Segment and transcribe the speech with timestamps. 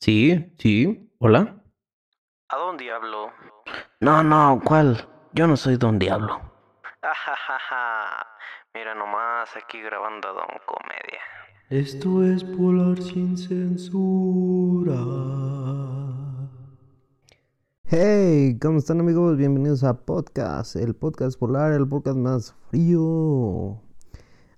[0.00, 1.62] Sí, sí, hola.
[2.48, 3.28] ¿A dónde diablo?
[4.00, 5.06] No, no, ¿cuál?
[5.34, 6.40] Yo no soy Don Diablo.
[7.02, 8.26] Ajajaja.
[8.74, 11.20] Mira nomás aquí grabando Don Comedia.
[11.68, 14.96] Esto es Polar sin censura.
[17.84, 19.36] Hey, ¿cómo están amigos?
[19.36, 23.82] Bienvenidos a Podcast, el podcast polar, el podcast más frío.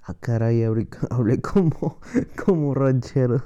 [0.04, 0.64] Ah, caray,
[1.10, 2.00] hablé, como,
[2.44, 3.40] como ranchero.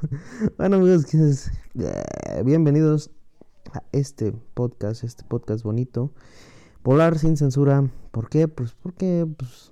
[0.57, 3.11] Bueno amigos, eh, bienvenidos
[3.75, 6.13] a este podcast, este podcast bonito.
[6.83, 7.91] Polar sin censura.
[8.11, 8.49] ¿Por qué?
[8.49, 9.71] Pues porque, pues,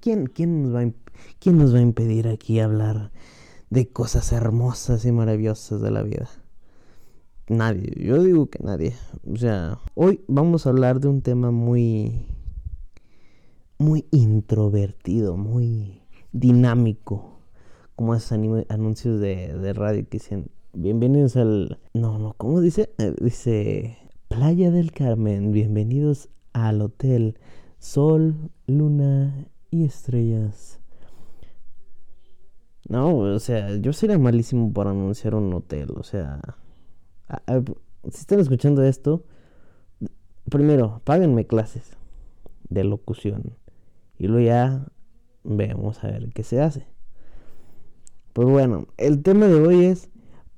[0.00, 0.90] ¿quién, quién, nos va
[1.40, 3.12] ¿quién nos va a impedir aquí hablar
[3.68, 6.30] de cosas hermosas y maravillosas de la vida?
[7.48, 8.94] Nadie, yo digo que nadie.
[9.30, 12.24] O sea, hoy vamos a hablar de un tema muy,
[13.78, 17.40] muy introvertido, muy dinámico.
[17.94, 18.32] Como esos
[18.68, 21.78] anuncios de, radio que dicen, bienvenidos al...
[21.94, 22.90] No, no, ¿cómo dice?
[22.98, 23.96] Eh, dice,
[24.28, 27.38] Playa del Carmen, bienvenidos al hotel
[27.78, 30.80] Sol, Luna y Estrellas.
[32.88, 36.40] No, o sea, yo sería malísimo para anunciar un hotel, o sea
[38.10, 39.24] si están escuchando esto,
[40.48, 41.96] primero, páguenme clases
[42.68, 43.56] de locución.
[44.18, 44.86] Y luego ya
[45.44, 46.86] vemos a ver qué se hace.
[48.32, 50.10] Pues bueno, el tema de hoy es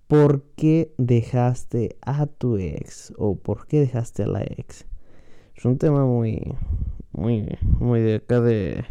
[0.08, 3.12] ¿por qué dejaste a tu ex?
[3.16, 4.86] O ¿por qué dejaste a la ex?
[5.54, 6.54] Es un tema muy,
[7.12, 7.46] muy,
[7.78, 8.84] muy de acá de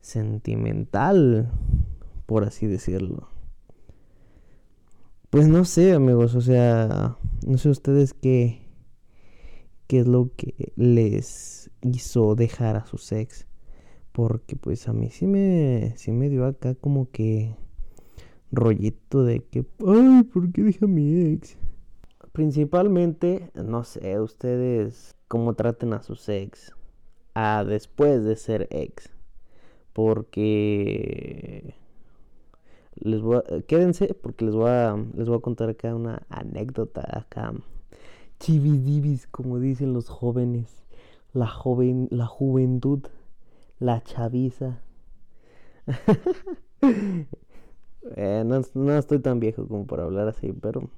[0.00, 1.50] sentimental,
[2.26, 3.28] por así decirlo.
[5.30, 8.66] Pues no sé, amigos, o sea, no sé ustedes qué,
[9.86, 13.46] qué es lo que les hizo dejar a su ex.
[14.12, 17.54] Porque pues a mí sí me, sí me dio acá como que
[18.52, 21.56] rollito de que, ay, ¿por qué dejé a mi ex?
[22.32, 26.74] Principalmente, no sé, ustedes cómo traten a sus ex
[27.34, 29.10] a después de ser ex.
[29.92, 31.74] Porque
[32.94, 37.06] les voy a, quédense porque les voy a, les voy a contar acá una anécdota
[37.16, 37.52] acá.
[38.38, 40.82] Chividibis, como dicen los jóvenes.
[41.32, 43.06] La joven, la juventud,
[43.80, 44.80] la chaviza.
[48.16, 50.88] Eh, no, no estoy tan viejo como para hablar así, pero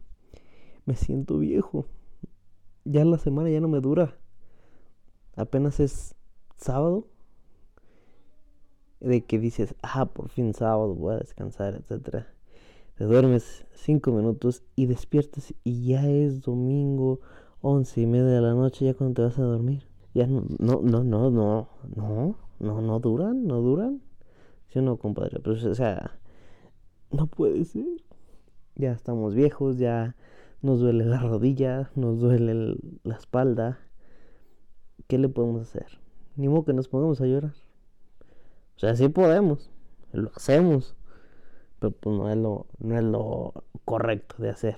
[0.87, 1.85] me siento viejo.
[2.85, 4.17] Ya la semana ya no me dura.
[5.35, 6.15] Apenas es
[6.57, 7.09] sábado
[9.01, 12.33] de que dices, ah, por fin sábado voy a descansar, etcétera.
[12.97, 17.21] Te duermes cinco minutos y despiertas y ya es domingo,
[17.61, 19.89] once y media de la noche, ya cuando te vas a dormir.
[20.15, 24.01] Ya no, no, no, no, no, no, no, no duran, no duran.
[24.69, 26.19] Si no, compadre, pues, o sea,
[27.11, 27.85] no puede ser.
[28.77, 30.17] Ya estamos viejos, ya
[30.63, 33.81] nos duele la rodilla, nos duele la espalda.
[35.09, 35.99] ¿Qué le podemos hacer?
[36.37, 37.53] Ni modo que nos pongamos a llorar.
[38.77, 39.71] O sea, sí podemos,
[40.13, 40.97] lo hacemos,
[41.81, 44.77] pero pues no es lo, no es lo correcto de hacer.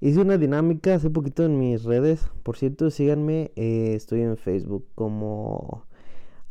[0.00, 2.30] Hice una dinámica hace poquito en mis redes.
[2.42, 3.50] Por cierto, síganme.
[3.56, 5.86] Eh, estoy en Facebook como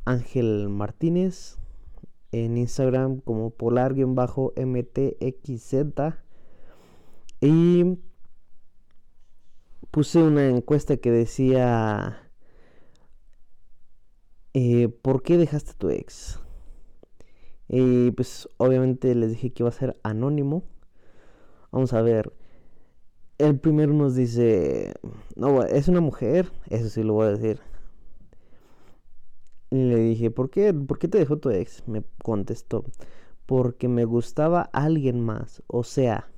[0.05, 1.57] Ángel Martínez.
[2.31, 4.15] En Instagram como polar-mtxz.
[7.41, 7.97] Y
[9.91, 12.25] puse una encuesta que decía
[14.57, 16.39] eh, ¿por qué dejaste tu ex?
[17.67, 20.63] Y pues obviamente les dije que iba a ser anónimo.
[21.71, 22.31] Vamos a ver.
[23.37, 24.93] El primero nos dice,
[25.35, 27.59] no, es una mujer, eso sí lo voy a decir.
[29.69, 31.87] Y le dije, ¿por qué, ¿por qué te dejó tu ex?
[31.87, 32.85] Me contestó,
[33.45, 35.63] porque me gustaba alguien más.
[35.67, 36.29] O sea,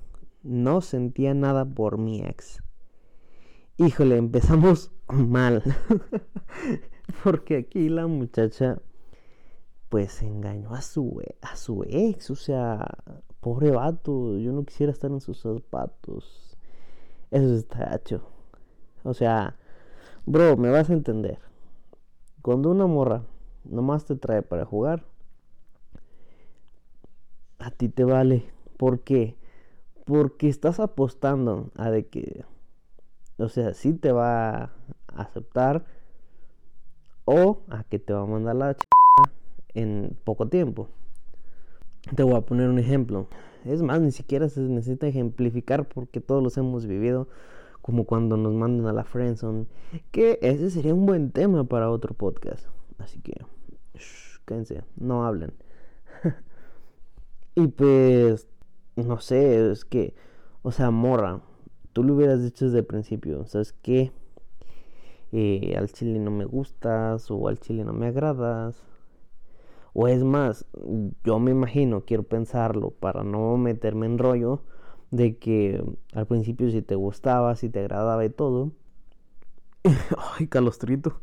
[0.44, 2.64] no sentía nada por mi ex.
[3.78, 5.64] Híjole, empezamos mal.
[7.24, 8.82] Porque aquí la muchacha
[9.90, 12.30] pues engañó a su, a su ex.
[12.32, 12.86] O sea,
[13.40, 14.38] pobre vato.
[14.38, 16.58] Yo no quisiera estar en sus zapatos.
[17.32, 18.22] Eso está hecho.
[19.04, 19.58] O sea,
[20.26, 21.40] bro, me vas a entender.
[22.48, 23.24] Cuando una morra
[23.66, 25.04] nomás te trae para jugar,
[27.60, 28.46] a ti te vale.
[28.78, 29.36] ¿Por qué?
[30.06, 32.46] Porque estás apostando a de que,
[33.38, 34.72] o sea, sí te va a
[35.10, 35.84] aceptar
[37.26, 38.84] o a que te va a mandar la ch
[39.74, 40.88] en poco tiempo.
[42.16, 43.28] Te voy a poner un ejemplo.
[43.66, 47.28] Es más, ni siquiera se necesita ejemplificar porque todos los hemos vivido.
[47.88, 49.66] Como cuando nos mandan a la friendzone.
[50.12, 52.68] Que ese sería un buen tema para otro podcast.
[52.98, 53.34] Así que,
[54.46, 55.54] quédense, no hablen.
[57.56, 58.46] y pues,
[58.98, 60.14] no sé, es que
[60.64, 61.40] O sea, morra,
[61.94, 64.12] tú le hubieras dicho desde el principio, ¿sabes qué?
[65.32, 68.84] Eh, al chile no me gustas o al chile no me agradas.
[69.94, 70.66] O es más,
[71.24, 74.62] yo me imagino, quiero pensarlo para no meterme en rollo
[75.12, 75.84] de que
[76.14, 78.72] al principio si te gustaba, si te agradaba y todo.
[80.38, 81.22] Ay, calostrito.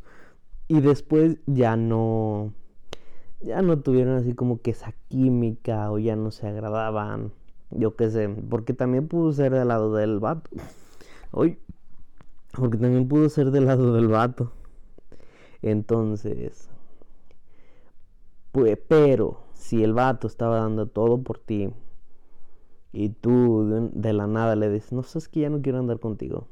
[0.67, 2.53] Y después ya no
[3.41, 7.31] ya no tuvieron así como que esa química o ya no se agradaban.
[7.69, 10.49] Yo qué sé, porque también pudo ser del lado del vato.
[11.31, 11.59] Hoy,
[12.51, 14.51] porque también pudo ser del lado del vato.
[15.61, 16.69] Entonces,
[18.51, 21.71] pues, pero si el vato estaba dando todo por ti
[22.95, 26.47] y tú de, la nada le dices, no sabes que ya no quiero andar contigo.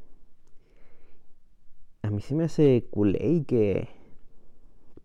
[2.02, 3.88] A mí sí me hace culé y que,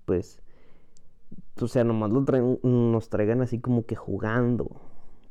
[0.05, 0.43] pues,
[1.61, 2.25] o sea, nomás lo
[2.64, 4.81] nos traigan así como que jugando.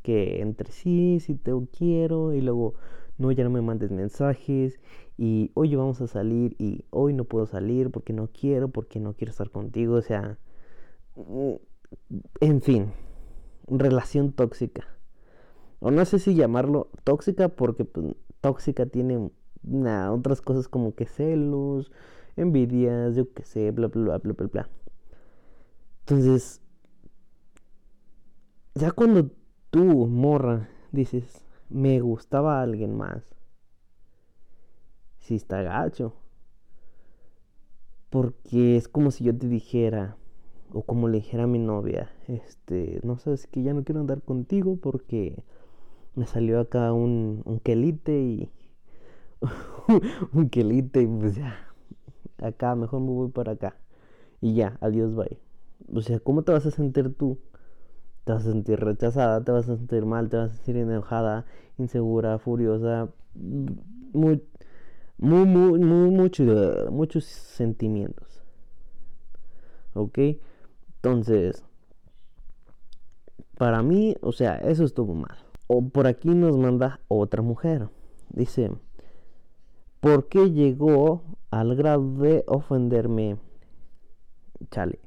[0.01, 2.33] Que entre sí, sí te quiero.
[2.33, 2.75] Y luego,
[3.17, 4.79] no, ya no me mandes mensajes.
[5.17, 6.55] Y oye, vamos a salir.
[6.57, 9.95] Y hoy no puedo salir porque no quiero, porque no quiero estar contigo.
[9.95, 10.39] O sea,
[11.15, 11.55] mm,
[12.39, 12.93] en fin,
[13.67, 14.96] relación tóxica.
[15.79, 19.29] O no sé si llamarlo tóxica porque pues, tóxica tiene
[20.11, 21.91] otras cosas como que celos,
[22.35, 24.69] envidias, yo qué sé, bla, bla, bla, bla, bla.
[26.01, 26.61] Entonces,
[28.75, 29.29] ya cuando
[29.71, 33.35] tú, morra, dices, me gustaba alguien más,
[35.19, 36.13] si está gacho.
[38.09, 40.15] Porque es como si yo te dijera,
[40.71, 44.21] o como le dijera a mi novia, este, no sabes que ya no quiero andar
[44.21, 45.43] contigo porque
[46.17, 48.51] me salió acá un, un quelite y
[50.33, 51.55] un quelite y pues ya,
[52.39, 53.75] acá mejor me voy para acá
[54.41, 55.37] y ya, adiós, bye.
[55.93, 57.37] O sea, ¿cómo te vas a sentir tú?
[58.23, 61.45] Te vas a sentir rechazada, te vas a sentir mal, te vas a sentir enojada,
[61.77, 64.43] insegura, furiosa, muy,
[65.19, 66.43] muy, muy, muy mucho,
[66.91, 68.43] muchos sentimientos.
[69.93, 70.17] ¿Ok?
[70.95, 71.63] Entonces,
[73.55, 75.46] para mí, o sea, eso estuvo mal.
[75.67, 77.89] O por aquí nos manda otra mujer.
[78.29, 78.71] Dice,
[79.99, 83.37] ¿por qué llegó al grado de ofenderme?
[84.71, 84.99] Chale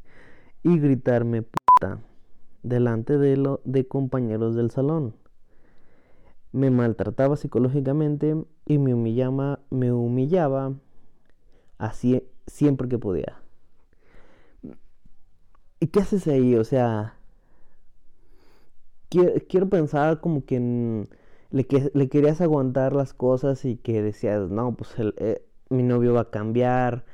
[0.62, 2.00] y gritarme puta
[2.62, 5.14] delante de, compañeros del salón.
[6.52, 10.74] Me maltrataba psicológicamente y me humillaba, me humillaba
[11.78, 13.40] así siempre que podía.
[15.78, 16.56] ¿Y qué haces ahí?
[16.56, 17.14] O sea,
[19.10, 20.58] quiero, pensar como que
[21.50, 26.22] le, le, querías aguantar las cosas y que decías, no, pues eh, mi novio va
[26.22, 27.04] a cambiar,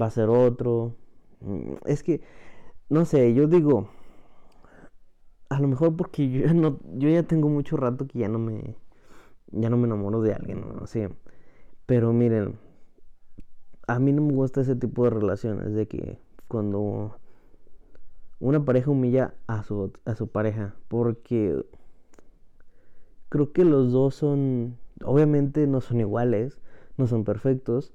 [0.00, 0.94] va a ser otro.
[1.40, 2.20] Mm, es que
[2.90, 3.90] no sé, yo digo,
[5.48, 8.76] a lo mejor porque yo no, yo ya tengo mucho rato que ya no me,
[9.52, 11.10] ya no me enamoro de alguien, no sé.
[11.86, 12.58] Pero miren,
[13.86, 16.18] a mí no me gusta ese tipo de relaciones de que
[16.48, 17.16] cuando
[18.40, 21.64] una pareja humilla a su, a su pareja, porque
[23.28, 26.60] creo que los dos son, obviamente no son iguales,
[26.96, 27.92] no son perfectos,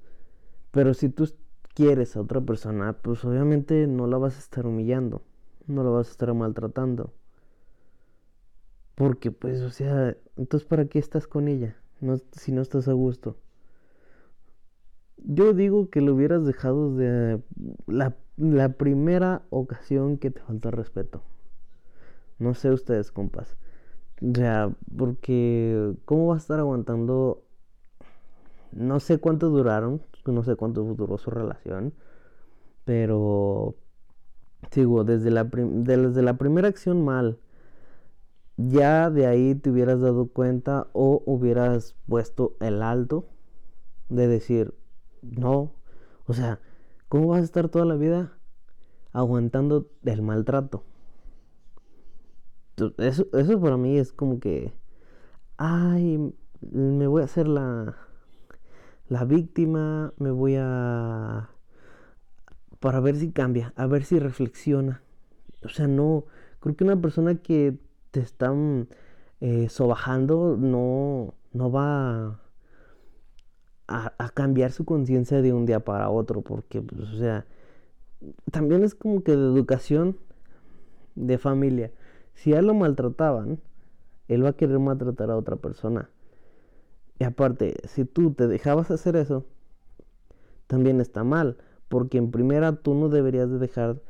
[0.70, 1.28] pero si tú
[1.74, 5.22] quieres a otra persona, pues obviamente no la vas a estar humillando,
[5.66, 7.12] no la vas a estar maltratando.
[8.94, 11.76] Porque pues, o sea, entonces ¿para qué estás con ella?
[12.00, 13.36] No, si no estás a gusto.
[15.16, 17.40] Yo digo que lo hubieras dejado de
[17.86, 21.22] la, la primera ocasión que te falta respeto.
[22.38, 23.56] No sé ustedes, compas.
[24.22, 27.44] O sea, porque ¿cómo vas a estar aguantando?
[28.72, 31.94] No sé cuánto duraron, no sé cuánto duró su relación,
[32.84, 33.76] pero
[34.74, 37.38] digo, desde la, desde la primera acción mal,
[38.56, 43.26] ya de ahí te hubieras dado cuenta o hubieras puesto el alto
[44.08, 44.74] de decir,
[45.22, 45.72] no,
[46.26, 46.60] o sea,
[47.14, 48.32] ¿cómo vas a estar toda la vida
[49.12, 50.82] aguantando el maltrato?
[52.98, 54.72] Eso, eso para mí es como que,
[55.56, 56.34] ay,
[56.72, 57.96] me voy a hacer la,
[59.06, 61.50] la víctima, me voy a...
[62.80, 65.00] para ver si cambia, a ver si reflexiona.
[65.64, 66.24] O sea, no,
[66.58, 67.78] creo que una persona que
[68.10, 68.52] te está
[69.40, 72.40] eh, sobajando no, no va
[73.86, 77.46] a, cambiar su conciencia de un día para otro, porque, pues, o sea,
[78.50, 80.16] también es como que de educación
[81.14, 81.92] de familia.
[82.34, 83.60] Si a él lo maltrataban,
[84.28, 86.10] él va a querer maltratar a otra persona.
[87.18, 89.44] Y aparte, si tú te dejabas hacer eso,
[90.66, 94.00] también está mal, porque en primera tú no deberías de dejar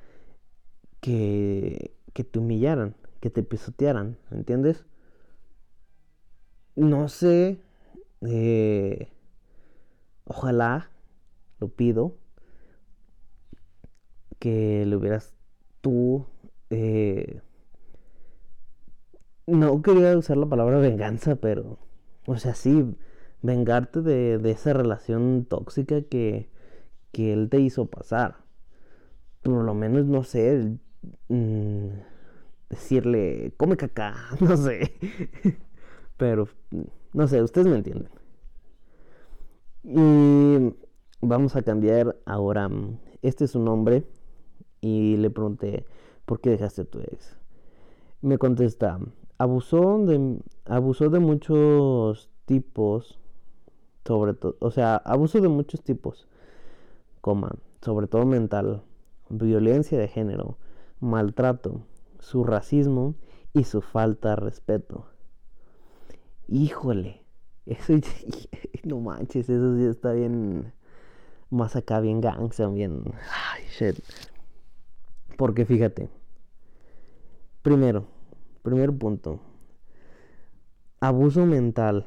[1.00, 4.86] que, que te humillaran, que te pisotearan, ¿entiendes?
[6.76, 7.60] no sé,
[8.22, 9.08] eh,
[10.24, 10.90] ojalá,
[11.60, 12.16] lo pido,
[14.38, 15.34] que le hubieras
[15.80, 16.26] tú...
[16.70, 17.40] Eh,
[19.46, 21.78] no quería usar la palabra venganza, pero,
[22.26, 22.96] o sea, sí,
[23.42, 26.48] vengarte de, de esa relación tóxica que,
[27.12, 28.36] que él te hizo pasar.
[29.42, 30.78] Por lo menos, no sé,
[31.28, 31.88] mm,
[32.70, 34.94] decirle, come caca, no sé.
[36.16, 36.48] Pero,
[37.12, 38.10] no sé, ustedes me entienden.
[39.84, 40.74] Y
[41.20, 42.70] vamos a cambiar ahora.
[43.20, 44.04] Este es su nombre.
[44.80, 45.84] Y le pregunté,
[46.24, 47.36] ¿por qué dejaste a tu ex?
[48.22, 48.98] Me contesta,
[49.38, 53.18] abusó de, abusó de muchos tipos,
[54.06, 56.28] sobre todo, o sea, abuso de muchos tipos,
[57.20, 58.82] coma, sobre todo mental,
[59.28, 60.58] violencia de género,
[61.00, 61.82] maltrato,
[62.18, 63.14] su racismo
[63.52, 65.06] y su falta de respeto.
[66.48, 67.23] Híjole,
[67.66, 67.94] eso
[68.84, 70.72] no manches, eso sí está bien
[71.50, 73.02] más acá, bien gangsta, bien.
[73.52, 73.96] Ay, shit.
[75.36, 76.08] Porque fíjate,
[77.62, 78.06] primero,
[78.62, 79.40] primer punto,
[81.00, 82.06] abuso mental.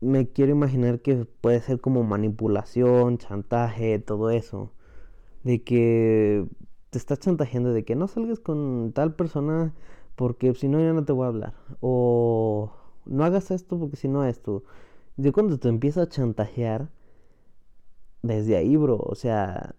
[0.00, 4.72] Me quiero imaginar que puede ser como manipulación, chantaje, todo eso.
[5.44, 6.46] De que
[6.90, 9.74] te estás chantajeando de que no salgas con tal persona
[10.16, 11.54] porque si no ya no te voy a hablar.
[11.80, 12.72] O
[13.10, 14.64] no hagas esto porque si no esto.
[15.16, 16.90] De cuando te empieza a chantajear,
[18.22, 19.74] desde ahí, bro, o sea,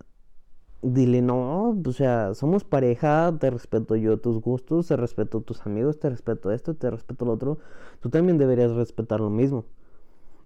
[0.82, 6.00] dile, no, o sea, somos pareja, te respeto yo tus gustos, te respeto tus amigos,
[6.00, 7.60] te respeto esto, te respeto lo otro.
[8.02, 9.66] Tú también deberías respetar lo mismo.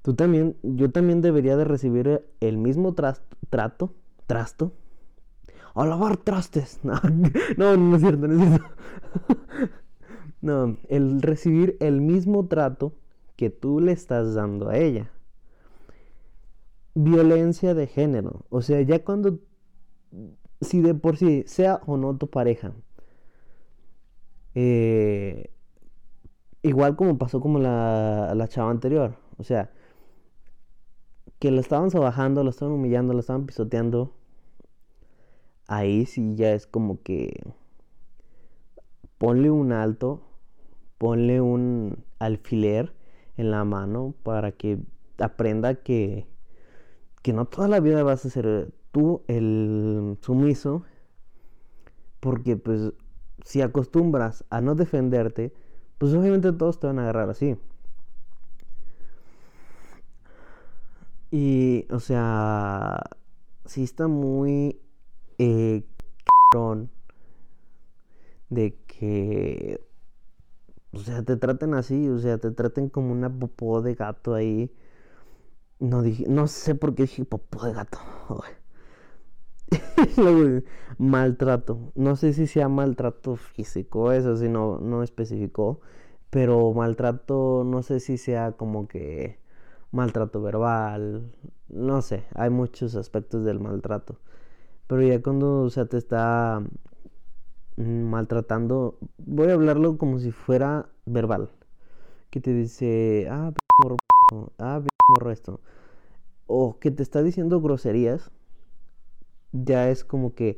[0.04, 3.94] Tú también, yo también debería de recibir el mismo trato,
[4.28, 4.74] trasto.
[5.76, 6.80] A lavar trastes.
[6.84, 6.96] No,
[7.58, 8.68] no, no es cierto, no es cierto.
[10.46, 12.94] no, el recibir el mismo trato
[13.36, 15.12] que tú le estás dando a ella.
[16.94, 18.46] Violencia de género.
[18.50, 19.40] O sea, ya cuando
[20.62, 22.74] si de por sí, sea o no tu pareja,
[24.54, 25.50] eh,
[26.62, 29.72] igual como pasó como la, la chava anterior, o sea,
[31.40, 34.14] que lo estaban trabajando, lo estaban humillando, lo estaban pisoteando,
[35.68, 37.42] ahí sí ya es como que
[39.18, 40.22] ponle un alto,
[40.98, 42.94] ponle un alfiler
[43.38, 44.80] en la mano para que
[45.18, 46.28] aprenda que,
[47.22, 50.84] que no toda la vida vas a ser tú el sumiso,
[52.20, 52.94] porque pues
[53.44, 55.54] si acostumbras a no defenderte,
[55.98, 57.58] pues obviamente todos te van a agarrar así.
[61.32, 63.04] Y, o sea,
[63.66, 64.80] si está muy
[65.38, 65.84] eh,
[68.50, 69.82] de que,
[70.96, 74.72] o sea, te traten así, o sea, te traten como una popó de gato ahí.
[75.80, 78.00] No dije, no sé por qué dije popó de gato.
[80.98, 81.92] maltrato.
[81.96, 85.82] No sé si sea maltrato físico, eso sí no, no especificó.
[86.30, 89.40] Pero maltrato, no sé si sea como que
[89.92, 91.32] maltrato verbal.
[91.70, 94.20] No sé, hay muchos aspectos del maltrato.
[94.88, 96.64] Pero ya cuando o sea, te está
[97.78, 101.52] maltratando, voy a hablarlo como si fuera verbal.
[102.30, 103.54] Que te dice, ah,
[103.84, 103.98] morro,
[104.60, 104.82] ah,
[105.32, 105.62] esto.
[106.48, 108.32] O que te está diciendo groserías
[109.52, 110.58] ya es como que,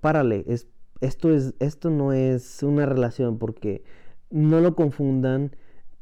[0.00, 0.68] párale, es,
[1.00, 3.84] esto, es, esto no es una relación porque
[4.30, 5.56] no lo confundan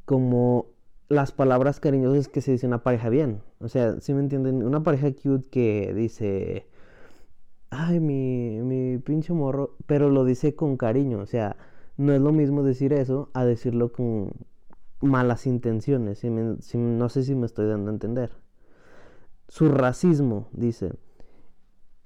[0.04, 0.72] como
[1.08, 3.42] las palabras cariñosas que se dice una pareja bien.
[3.58, 6.66] O sea, si me entienden, una pareja cute que dice,
[7.72, 11.20] ay, mi, mi pinche morro, pero lo dice con cariño.
[11.20, 11.56] O sea,
[11.96, 14.30] no es lo mismo decir eso a decirlo con
[15.00, 16.22] malas intenciones.
[16.24, 18.32] no sé si me estoy dando a entender.
[19.48, 20.92] Su racismo, dice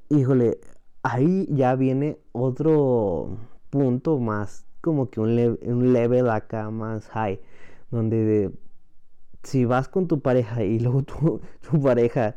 [0.08, 0.58] híjole,
[1.02, 3.38] ahí ya viene otro
[3.70, 7.40] punto más, como que un, un level acá más high,
[7.90, 8.52] donde
[9.42, 12.36] si vas con tu pareja y luego tu, tu pareja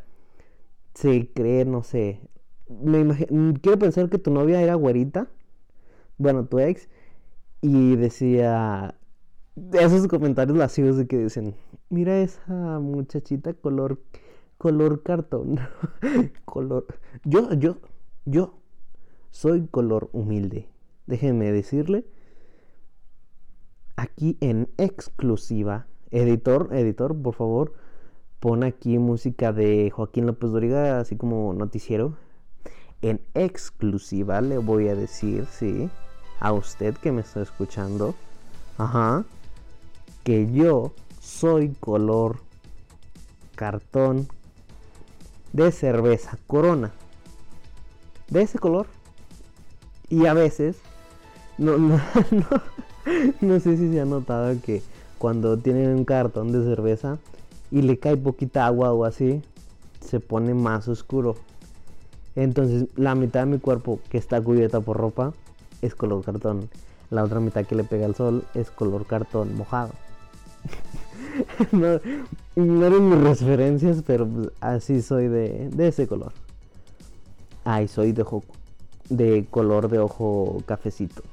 [0.93, 2.21] se cree, no sé,
[2.69, 3.15] me
[3.61, 5.27] quiero pensar que tu novia era güerita,
[6.17, 6.89] bueno, tu ex,
[7.61, 8.95] y decía
[9.73, 11.55] esos comentarios lascivos de que dicen,
[11.89, 13.99] mira esa muchachita color
[14.59, 15.59] color cartón.
[16.45, 16.85] color.
[17.23, 17.77] Yo, yo,
[18.25, 18.53] yo
[19.31, 20.67] soy color humilde.
[21.07, 22.05] Déjenme decirle.
[23.95, 25.87] Aquí en exclusiva.
[26.11, 27.73] Editor, editor, por favor.
[28.39, 32.17] Pon aquí música de Joaquín López Doriga, así como noticiero.
[33.01, 35.89] En exclusiva le voy a decir, sí,
[36.39, 38.15] a usted que me está escuchando.
[38.77, 39.25] Ajá.
[40.23, 42.39] Que yo soy color
[43.55, 44.27] cartón
[45.53, 46.91] de cerveza corona.
[48.29, 48.87] De ese color.
[50.09, 50.77] Y a veces,
[51.57, 51.99] no, no,
[52.31, 52.47] no,
[53.41, 54.81] no sé si se ha notado que
[55.17, 57.17] cuando tienen un cartón de cerveza
[57.71, 59.41] y le cae poquita agua o así,
[59.99, 61.35] se pone más oscuro.
[62.35, 65.33] Entonces la mitad de mi cuerpo que está cubierta por ropa
[65.81, 66.69] es color cartón.
[67.09, 69.91] La otra mitad que le pega el sol es color cartón mojado.
[71.71, 71.99] no,
[72.55, 76.33] ignoren mis referencias, pero pues, así soy de, de ese color.
[77.63, 78.43] Ay, soy de, ojo,
[79.09, 81.23] de color de ojo cafecito.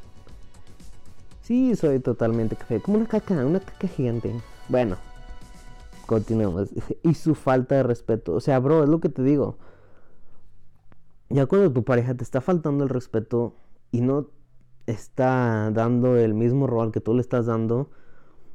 [1.42, 2.80] Sí, soy totalmente café.
[2.80, 4.34] Como una caca, una caca gigante.
[4.68, 4.96] Bueno,
[6.06, 6.70] continuemos.
[7.02, 8.34] Y su falta de respeto.
[8.34, 9.56] O sea, bro, es lo que te digo.
[11.28, 13.56] Ya cuando tu pareja te está faltando el respeto
[13.90, 14.30] y no
[14.86, 17.90] está dando el mismo rol que tú le estás dando,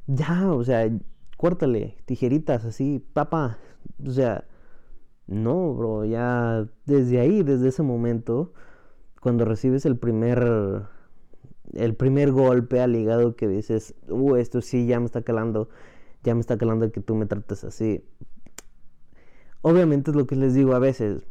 [0.06, 0.90] ya, o sea,
[1.36, 3.58] córtale, tijeritas así, papá.
[4.06, 4.46] O sea,
[5.26, 8.52] no, bro, ya desde ahí, desde ese momento,
[9.20, 10.88] cuando recibes el primer
[11.74, 15.68] el primer golpe al hígado que dices, uh, esto sí ya me está calando,
[16.22, 18.04] ya me está calando que tú me trates así.
[19.62, 21.22] Obviamente es lo que les digo a veces.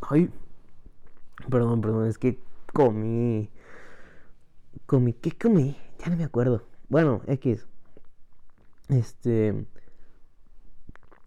[0.00, 0.30] Ay,
[1.48, 2.38] perdón, perdón, es que
[2.72, 3.50] comí.
[4.86, 5.76] Comí, ¿qué comí?
[5.98, 6.62] Ya no me acuerdo.
[6.88, 7.66] Bueno, X.
[8.88, 9.66] Este.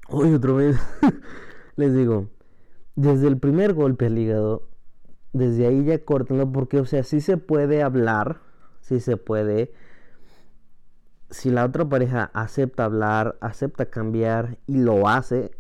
[0.08, 0.78] Hoy otra vez.
[1.76, 2.30] les digo,
[2.96, 4.70] desde el primer golpe al hígado,
[5.34, 8.42] desde ahí ya córtenlo porque, o sea, sí se puede hablar,
[8.82, 9.74] sí se puede.
[11.30, 15.52] Si la otra pareja acepta hablar, acepta cambiar y lo hace,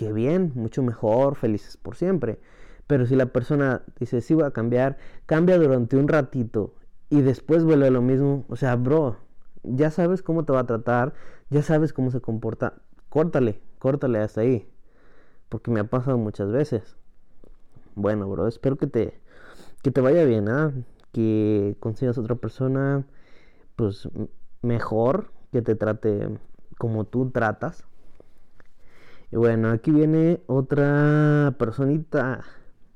[0.00, 2.40] qué bien, mucho mejor, felices por siempre.
[2.86, 6.72] Pero si la persona dice, sí voy a cambiar, cambia durante un ratito
[7.10, 9.18] y después vuelve lo mismo, o sea, bro,
[9.62, 11.12] ya sabes cómo te va a tratar,
[11.50, 12.80] ya sabes cómo se comporta,
[13.10, 14.66] córtale, córtale hasta ahí.
[15.50, 16.96] Porque me ha pasado muchas veces.
[17.94, 19.20] Bueno, bro, espero que te,
[19.82, 20.72] que te vaya bien, ¿ah?
[21.12, 23.04] Que consigas otra persona,
[23.76, 24.08] pues,
[24.62, 26.26] mejor, que te trate
[26.78, 27.84] como tú tratas.
[29.32, 32.44] Y bueno, aquí viene otra personita.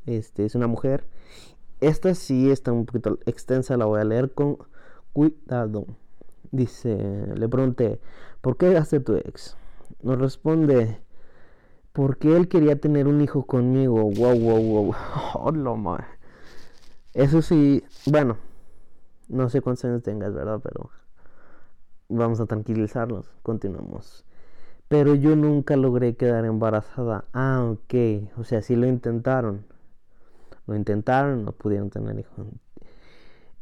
[0.07, 1.07] Este es una mujer.
[1.81, 4.59] Esta sí está un poquito extensa, la voy a leer con
[5.12, 5.87] cuidado.
[6.51, 8.01] Dice, le pregunté,
[8.40, 9.57] ¿por qué hace tu ex?
[10.03, 11.01] Nos responde,
[11.92, 14.11] porque él quería tener un hijo conmigo.
[14.11, 14.94] Wow, wow, wow.
[15.35, 16.07] Hola, madre.
[17.12, 18.37] Eso sí, bueno,
[19.29, 20.61] no sé cuántos años tengas, ¿verdad?
[20.62, 20.90] Pero
[22.09, 23.31] vamos a tranquilizarnos.
[23.42, 24.25] Continuamos.
[24.88, 27.25] Pero yo nunca logré quedar embarazada.
[27.33, 27.94] Ah, ok.
[28.38, 29.64] O sea, sí lo intentaron.
[30.66, 32.47] Lo intentaron, no pudieron tener hijos.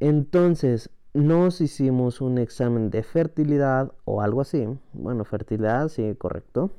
[0.00, 4.66] Entonces, nos hicimos un examen de fertilidad o algo así.
[4.92, 6.70] Bueno, fertilidad, sí, correcto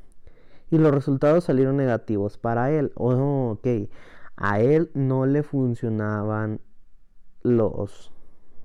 [0.73, 2.91] y los resultados salieron negativos para él.
[2.95, 3.89] Oh, ok,
[4.35, 6.61] a él no le funcionaban
[7.43, 8.11] los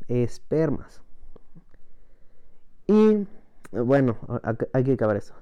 [0.09, 1.03] espermas.
[2.87, 3.27] Y
[3.73, 4.17] bueno,
[4.73, 5.35] hay que acabar eso.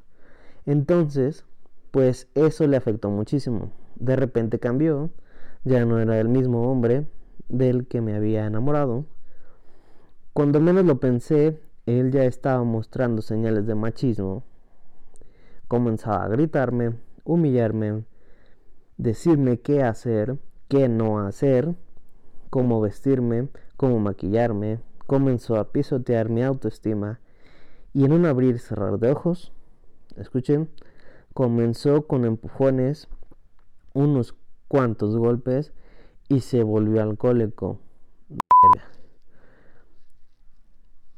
[0.66, 1.46] Entonces,
[1.90, 3.72] pues eso le afectó muchísimo.
[3.94, 5.11] De repente cambió,
[5.64, 7.07] ya no era el mismo hombre
[7.48, 9.07] del que me había enamorado.
[10.35, 14.44] Cuando menos lo pensé, él ya estaba mostrando señales de machismo
[15.68, 18.05] comenzaba a gritarme, humillarme,
[18.96, 21.74] decirme qué hacer, qué no hacer,
[22.50, 27.20] cómo vestirme, cómo maquillarme, comenzó a pisotear mi autoestima
[27.92, 29.52] y en un abrir y cerrar de ojos,
[30.16, 30.70] escuchen,
[31.35, 33.09] comenzó con empujones,
[33.92, 34.35] unos
[34.68, 35.72] cuantos golpes
[36.29, 37.79] y se volvió alcohólico.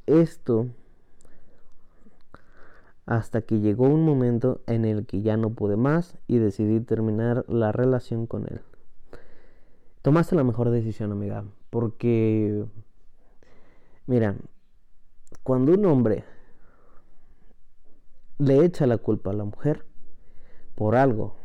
[0.06, 0.68] Esto
[3.08, 7.44] hasta que llegó un momento en el que ya no pude más y decidí terminar
[7.48, 8.60] la relación con él.
[10.02, 12.66] Tomaste la mejor decisión, amiga, porque,
[14.06, 14.36] mira,
[15.42, 16.24] cuando un hombre
[18.38, 19.84] le echa la culpa a la mujer
[20.74, 21.36] por algo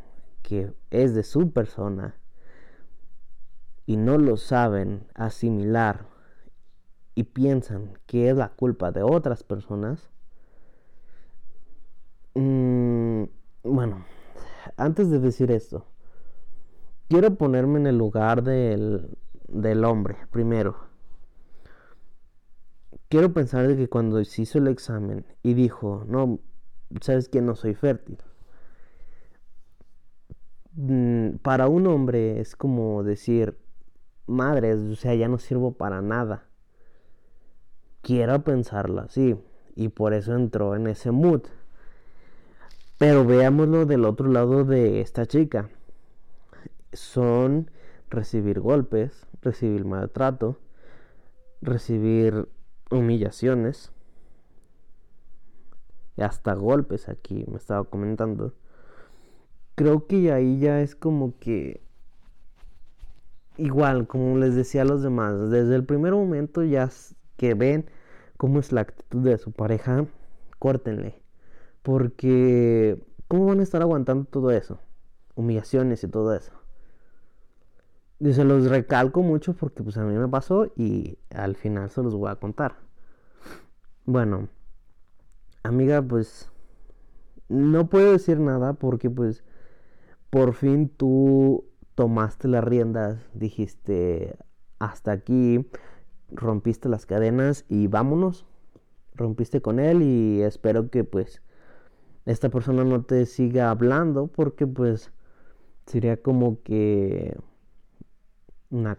[0.41, 2.15] que es de su persona
[3.86, 6.08] y no lo saben asimilar
[7.15, 10.13] y piensan que es la culpa de otras personas,
[12.36, 13.25] Mm,
[13.63, 14.06] bueno,
[14.77, 15.86] antes de decir esto,
[17.08, 20.75] quiero ponerme en el lugar del, del hombre, primero.
[23.10, 26.39] Quiero pensar de que cuando se hizo el examen y dijo, no,
[27.01, 28.17] sabes que no soy fértil.
[30.75, 33.58] Mm, para un hombre es como decir,
[34.27, 36.45] madre, o sea, ya no sirvo para nada.
[38.01, 39.36] Quiero pensarlo así.
[39.75, 41.41] y por eso entró en ese mood.
[42.99, 45.69] Pero veámoslo del otro lado de esta chica.
[46.93, 47.71] Son
[48.10, 50.60] recibir golpes, recibir maltrato,
[51.62, 52.47] recibir
[52.91, 53.92] humillaciones
[56.17, 58.54] hasta golpes aquí me estaba comentando.
[59.76, 61.82] Creo que ahí ya es como que
[63.58, 66.89] igual, como les decía a los demás, desde el primer momento ya
[67.38, 67.89] que ven
[68.38, 70.06] cómo es la actitud de su pareja,
[70.60, 71.21] córtenle.
[71.82, 74.80] Porque, ¿cómo van a estar aguantando todo eso?
[75.36, 76.52] Humillaciones y todo eso.
[78.19, 82.02] Y se los recalco mucho porque pues a mí me pasó y al final se
[82.02, 82.76] los voy a contar.
[84.06, 84.47] Bueno,
[85.63, 86.52] amiga, pues
[87.49, 89.43] no puedo decir nada porque pues
[90.30, 94.38] por fin tú tomaste las riendas, dijiste
[94.80, 95.65] hasta aquí,
[96.32, 98.45] rompiste las cadenas y vámonos.
[99.15, 101.43] Rompiste con él y espero que pues
[102.26, 105.12] esta persona no te siga hablando porque pues
[105.86, 107.38] sería como que
[108.71, 108.97] una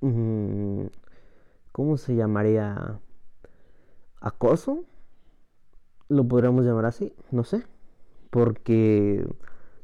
[0.00, 0.86] mm,
[1.72, 2.98] ¿cómo se llamaría?
[4.22, 4.84] acoso
[6.12, 7.64] lo podríamos llamar así no sé
[8.30, 9.26] porque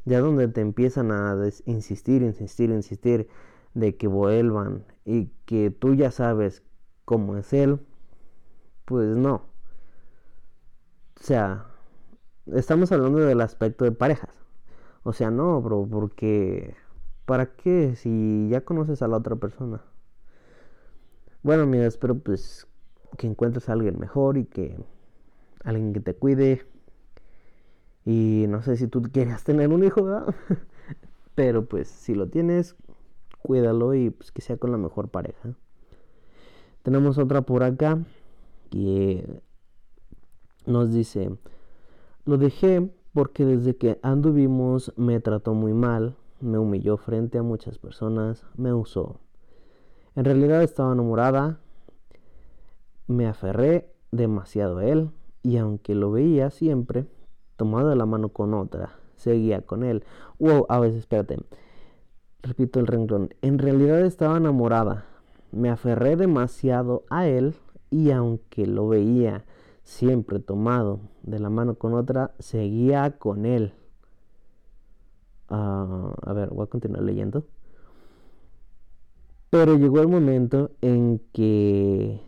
[0.04, 1.36] ya donde te empiezan a
[1.66, 3.28] insistir insistir insistir
[3.74, 6.62] de que vuelvan y que tú ya sabes
[7.04, 7.80] cómo es él
[8.84, 9.42] pues no
[11.20, 11.66] o sea
[12.54, 14.30] estamos hablando del aspecto de parejas.
[15.02, 16.74] O sea, no, bro, porque
[17.24, 19.82] ¿para qué si ya conoces a la otra persona?
[21.42, 22.66] Bueno, mira, espero pues
[23.16, 24.76] que encuentres a alguien mejor y que
[25.64, 26.66] alguien que te cuide.
[28.04, 30.34] Y no sé si tú quieras tener un hijo, ¿verdad?
[31.34, 32.74] Pero pues si lo tienes,
[33.42, 35.54] cuídalo y pues que sea con la mejor pareja.
[36.82, 37.98] Tenemos otra por acá
[38.70, 39.40] que
[40.66, 41.36] nos dice,
[42.24, 47.78] lo dejé porque desde que anduvimos me trató muy mal, me humilló frente a muchas
[47.78, 49.20] personas, me usó.
[50.14, 51.60] En realidad estaba enamorada,
[53.06, 55.10] me aferré demasiado a él
[55.42, 57.06] y aunque lo veía siempre,
[57.56, 60.04] tomado de la mano con otra, seguía con él.
[60.38, 61.38] Wow, a veces, espérate.
[62.42, 63.30] Repito el renglón.
[63.42, 65.06] En realidad estaba enamorada.
[65.50, 67.54] Me aferré demasiado a él
[67.90, 69.44] y aunque lo veía
[69.82, 73.72] siempre tomado de la mano con otra, seguía con él.
[75.48, 77.44] Ah, a ver, voy a continuar leyendo.
[79.50, 82.20] Pero llegó el momento en que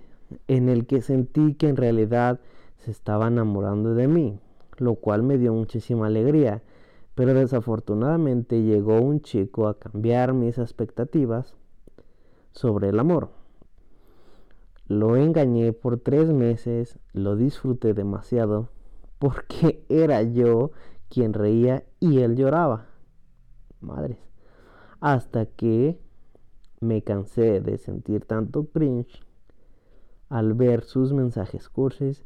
[0.48, 2.40] en el que sentí que en realidad
[2.80, 4.40] se estaba enamorando de mí,
[4.78, 6.62] lo cual me dio muchísima alegría.
[7.14, 11.54] Pero desafortunadamente llegó un chico a cambiar mis expectativas
[12.52, 13.30] sobre el amor.
[14.86, 18.70] Lo engañé por tres meses, lo disfruté demasiado
[19.18, 20.72] porque era yo
[21.08, 22.86] quien reía y él lloraba.
[23.80, 24.18] Madres.
[25.00, 25.98] Hasta que
[26.80, 29.22] me cansé de sentir tanto cringe
[30.28, 32.24] al ver sus mensajes cursis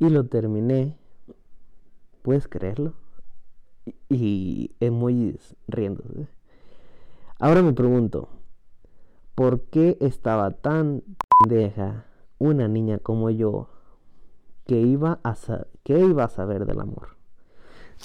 [0.00, 0.98] y lo terminé.
[2.22, 2.94] ¿Puedes creerlo?
[4.08, 6.02] Y muy riendo.
[7.38, 8.28] Ahora me pregunto,
[9.36, 11.02] ¿por qué estaba tan
[11.46, 12.04] deja
[12.38, 13.68] una niña como yo
[14.66, 15.36] que iba a
[15.82, 17.16] que iba a saber del amor.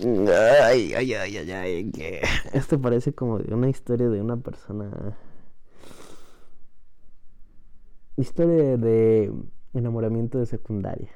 [0.02, 1.92] Ay, ay, ay, ay, ay,
[2.54, 5.18] esto parece como una historia de una persona.
[8.18, 9.32] Historia de
[9.74, 11.12] enamoramiento de secundaria.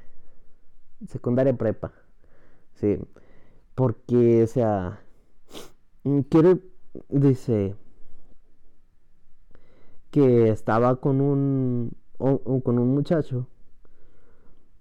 [1.08, 1.94] Secundaria prepa.
[2.76, 2.98] Sí.
[3.76, 5.02] Porque, o sea,
[6.30, 6.60] quiere,
[7.10, 7.76] dice
[10.12, 13.48] que estaba con un con un muchacho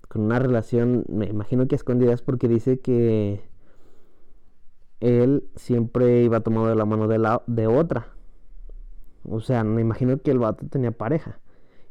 [0.09, 3.43] con una relación, me imagino que escondidas porque dice que
[5.01, 8.09] él siempre iba tomado de la mano de, la, de otra.
[9.25, 11.41] O sea, me imagino que el vato tenía pareja.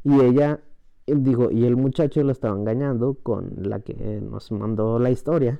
[0.03, 0.61] Y ella,
[1.07, 5.59] digo, y el muchacho lo estaba engañando con la que nos mandó la historia.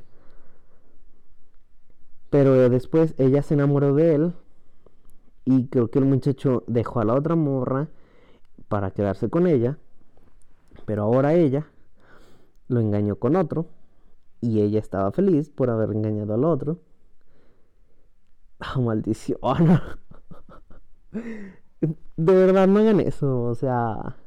[2.30, 4.34] Pero después ella se enamoró de él.
[5.46, 7.88] Y creo que el muchacho dejó a la otra morra
[8.68, 9.78] para quedarse con ella,
[10.86, 11.68] pero ahora ella
[12.68, 13.68] lo engañó con otro
[14.42, 16.80] y ella estaba feliz por haber engañado al otro.
[18.76, 19.40] Oh, maldición.
[21.82, 24.18] De verdad no hagan eso, o sea,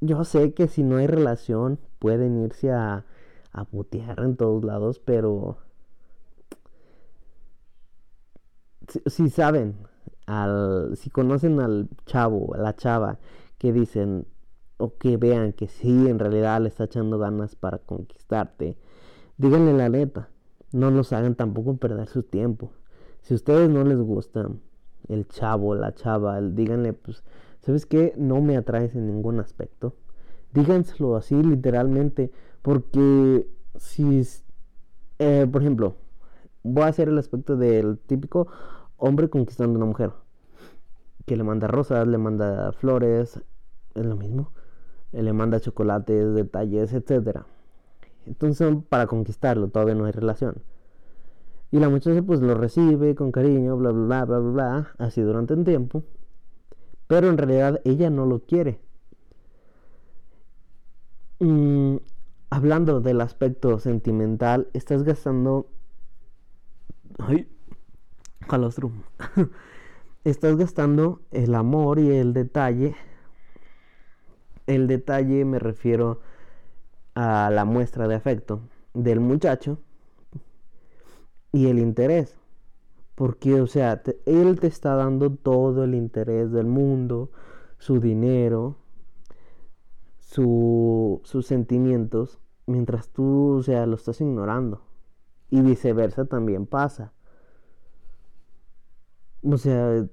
[0.00, 3.04] yo sé que si no hay relación pueden irse a,
[3.52, 5.58] a putear en todos lados, pero
[9.06, 9.76] si saben,
[10.26, 13.18] al, si conocen al chavo, a la chava,
[13.58, 14.26] que dicen,
[14.78, 18.76] o que vean que sí, en realidad le está echando ganas para conquistarte,
[19.38, 20.28] díganle la neta.
[20.72, 22.72] No los hagan tampoco perder su tiempo.
[23.22, 24.48] Si ustedes no les gusta
[25.08, 27.22] el chavo, la chava, díganle, pues,
[27.66, 28.14] ¿sabes qué?
[28.16, 29.94] No me atraes en ningún aspecto.
[30.54, 32.30] Díganselo así literalmente,
[32.62, 34.22] porque si,
[35.18, 35.96] eh, por ejemplo,
[36.62, 38.46] voy a hacer el aspecto del típico
[38.96, 40.12] hombre conquistando a una mujer,
[41.26, 43.42] que le manda rosas, le manda flores,
[43.94, 44.52] es lo mismo,
[45.10, 47.46] le manda chocolates, detalles, etcétera.
[48.26, 50.62] Entonces, para conquistarlo, todavía no hay relación.
[51.72, 55.54] Y la muchacha pues lo recibe con cariño, bla, bla, bla, bla, bla, así durante
[55.54, 56.04] un tiempo.
[57.06, 58.80] Pero en realidad ella no lo quiere.
[62.50, 65.68] Hablando del aspecto sentimental, estás gastando...
[67.18, 67.48] Ay,
[68.48, 69.02] calostrum.
[70.24, 72.96] estás gastando el amor y el detalle.
[74.66, 76.20] El detalle me refiero
[77.14, 78.60] a la muestra de afecto
[78.94, 79.78] del muchacho
[81.52, 82.36] y el interés.
[83.16, 87.32] Porque, o sea, él te está dando todo el interés del mundo,
[87.78, 88.76] su dinero,
[90.18, 94.82] su, sus sentimientos, mientras tú, o sea, lo estás ignorando.
[95.50, 97.14] Y viceversa también pasa.
[99.42, 100.06] O sea,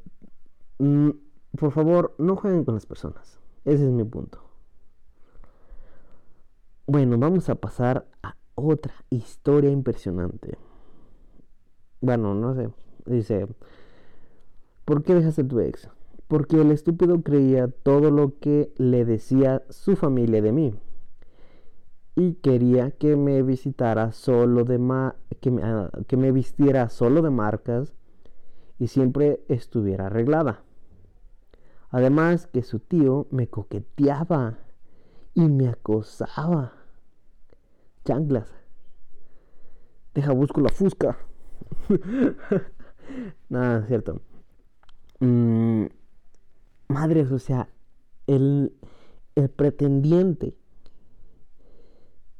[1.58, 3.40] por favor, no jueguen con las personas.
[3.66, 4.42] Ese es mi punto.
[6.86, 10.58] Bueno, vamos a pasar a otra historia impresionante.
[12.02, 12.70] Bueno, no sé.
[13.06, 13.48] Dice,
[14.86, 15.90] ¿por qué dejaste a tu ex?
[16.28, 20.74] Porque el estúpido creía todo lo que le decía su familia de mí.
[22.16, 27.22] Y quería que me visitara solo de ma que, me, ah, que me vistiera solo
[27.22, 27.94] de marcas
[28.80, 30.62] y siempre estuviera arreglada.
[31.90, 34.60] Además que su tío me coqueteaba
[35.34, 36.74] y me acosaba.
[38.06, 38.52] Chanclas.
[40.14, 41.18] Deja busco la fusca.
[43.50, 44.22] Nada, es cierto.
[45.20, 45.86] Mm,
[46.88, 47.70] madres, o sea,
[48.28, 48.74] el,
[49.36, 50.56] el pretendiente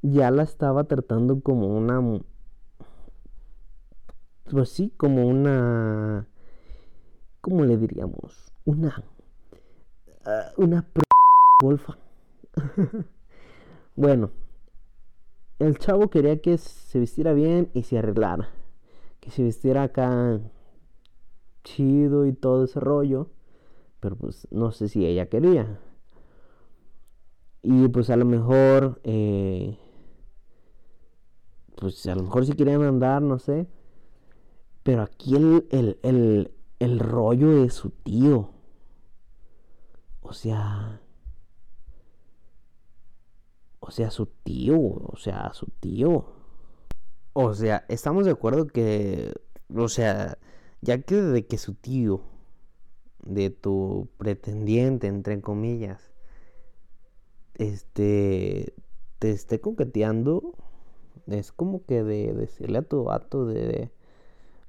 [0.02, 2.22] ya la estaba tratando como una.
[4.52, 6.28] Pues sí, como una.
[7.42, 8.52] ¿Cómo le diríamos?
[8.66, 9.04] Una.
[10.26, 10.86] Uh, una
[11.62, 11.98] golfa.
[13.96, 14.32] bueno,
[15.60, 18.50] el chavo quería que se vistiera bien y se arreglara
[19.24, 20.42] que se vistiera acá
[21.64, 23.30] chido y todo ese rollo.
[24.02, 25.80] Pero pues no sé si ella quería.
[27.62, 29.78] Y pues a lo mejor, eh,
[31.78, 33.66] pues a lo mejor si querían andar, no sé.
[34.84, 38.50] Pero aquí el, el, el, el rollo es su tío.
[40.22, 41.00] O sea,
[43.80, 46.43] o sea, su tío, o sea, su tío.
[47.34, 49.34] O sea, estamos de acuerdo que,
[49.76, 50.38] o sea,
[50.82, 52.22] ya que de que su tío,
[53.26, 56.12] de tu pretendiente, entre comillas,
[57.56, 58.74] este,
[59.20, 60.54] te esté coqueteando,
[61.28, 63.92] es como que de decirle a tu vato, de,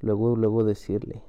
[0.00, 1.22] luego, luego decirle,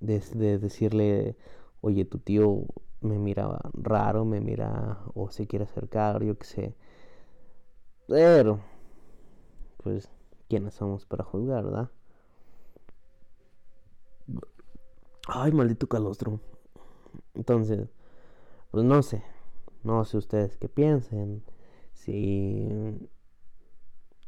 [0.00, 1.36] de, de decirle,
[1.82, 2.64] oye, tu tío
[3.00, 6.76] me mira raro, me mira, o se quiere acercar, yo qué sé.
[8.08, 8.60] Pero,
[9.82, 10.10] pues,
[10.48, 11.90] quiénes somos para juzgar, ¿verdad?
[15.28, 16.40] Ay, maldito calostro.
[17.34, 17.88] Entonces,
[18.70, 19.22] pues no sé.
[19.84, 21.42] No sé ustedes qué piensen.
[21.92, 22.68] Si.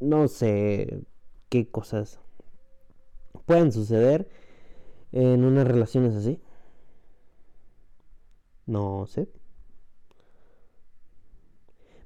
[0.01, 1.05] No sé
[1.49, 2.21] qué cosas
[3.47, 4.29] pueden suceder
[5.13, 6.41] en unas relaciones así.
[8.67, 9.29] No sé.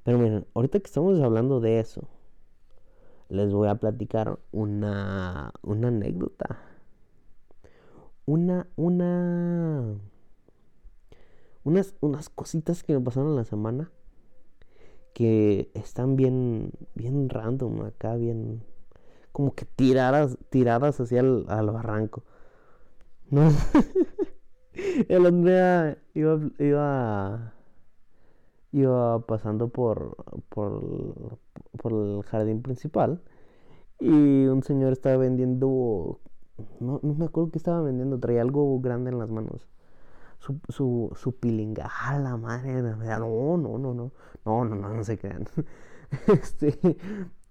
[0.03, 2.07] Pero miren, ahorita que estamos hablando de eso,
[3.33, 6.59] les voy a platicar una, una anécdota.
[8.25, 9.95] Una, una,
[11.63, 13.91] unas, unas cositas que me pasaron la semana
[15.13, 18.63] que están bien, bien random acá, bien,
[19.31, 22.23] como que tiradas, tiradas hacia el al barranco.
[23.31, 23.51] No,
[25.09, 27.52] el Andrea iba, iba,
[28.73, 30.17] iba pasando por,
[30.49, 31.37] por,
[31.77, 33.21] por el jardín principal
[33.99, 36.19] y un señor estaba vendiendo,
[36.79, 39.67] no, no me acuerdo qué estaba vendiendo, traía algo grande en las manos.
[40.39, 44.11] Su, su, su pilinga, a la madre, no, no, no, no, no,
[44.43, 45.45] no, no, no se crean.
[46.27, 46.77] Este,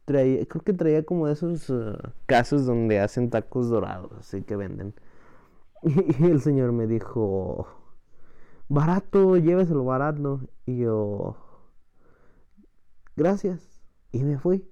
[0.05, 4.57] traía, creo que traía como de esos uh, casos donde hacen tacos dorados, así que
[4.57, 4.95] venden.
[5.83, 7.67] Y, el señor me dijo,
[8.75, 10.41] barato, lléveselo barato.
[10.67, 11.37] Y yo,
[13.17, 13.81] gracias.
[14.13, 14.67] Y me fui.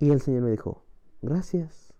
[0.00, 0.84] Y el Señor me dijo,
[1.22, 1.94] gracias.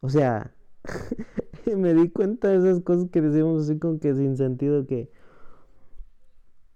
[0.00, 0.52] O sea,
[1.76, 5.10] me di cuenta de esas cosas que decimos así como que sin sentido que,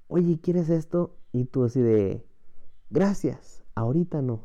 [0.08, 1.16] oye, ¿quieres esto?
[1.32, 2.24] Y tú así de,
[2.90, 4.42] gracias, ahorita no.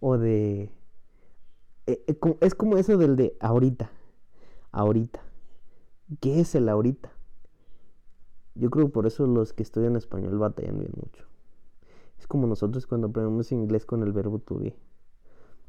[0.00, 0.70] O de,
[1.86, 3.90] eh, como- es como eso del de ahorita,
[4.72, 5.22] ahorita.
[6.18, 7.12] ¿Qué es el ahorita?
[8.54, 11.24] Yo creo que por eso los que estudian español batallan bien mucho.
[12.18, 14.76] Es como nosotros cuando aprendemos inglés con el verbo to be.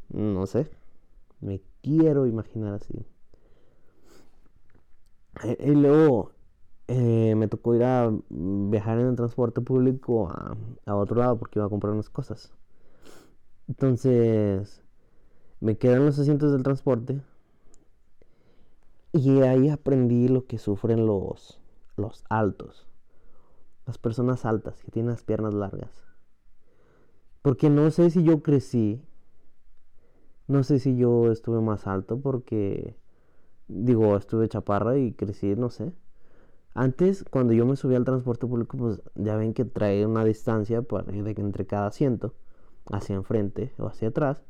[0.09, 0.69] No sé.
[1.41, 3.05] Me quiero imaginar así.
[5.43, 6.31] Eh, Y luego
[6.87, 11.59] eh, me tocó ir a viajar en el transporte público a, a otro lado porque
[11.59, 12.53] iba a comprar unas cosas.
[13.67, 14.83] Entonces
[15.61, 17.21] me quedé en los asientos del transporte
[19.13, 21.59] y ahí aprendí lo que sufren los,
[21.97, 22.87] los altos.
[23.85, 26.03] Las personas altas que tienen las piernas largas.
[27.41, 29.03] Porque no sé si yo crecí.
[30.47, 32.95] No sé si yo estuve más alto porque...
[33.67, 35.93] Digo, estuve chaparra y crecí, no sé.
[36.73, 40.81] Antes, cuando yo me subía al transporte público, pues ya ven que trae una distancia
[40.81, 42.33] para, de entre cada asiento,
[42.91, 44.43] hacia enfrente o hacia atrás.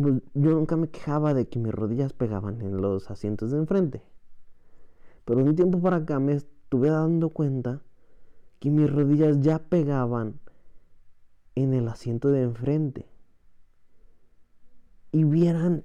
[0.00, 4.02] Pues, yo nunca me quejaba de que mis rodillas pegaban en los asientos de enfrente.
[5.24, 7.82] Pero un tiempo para acá me estuve dando cuenta
[8.58, 10.40] que mis rodillas ya pegaban
[11.54, 13.06] en el asiento de enfrente.
[15.10, 15.84] Y vieran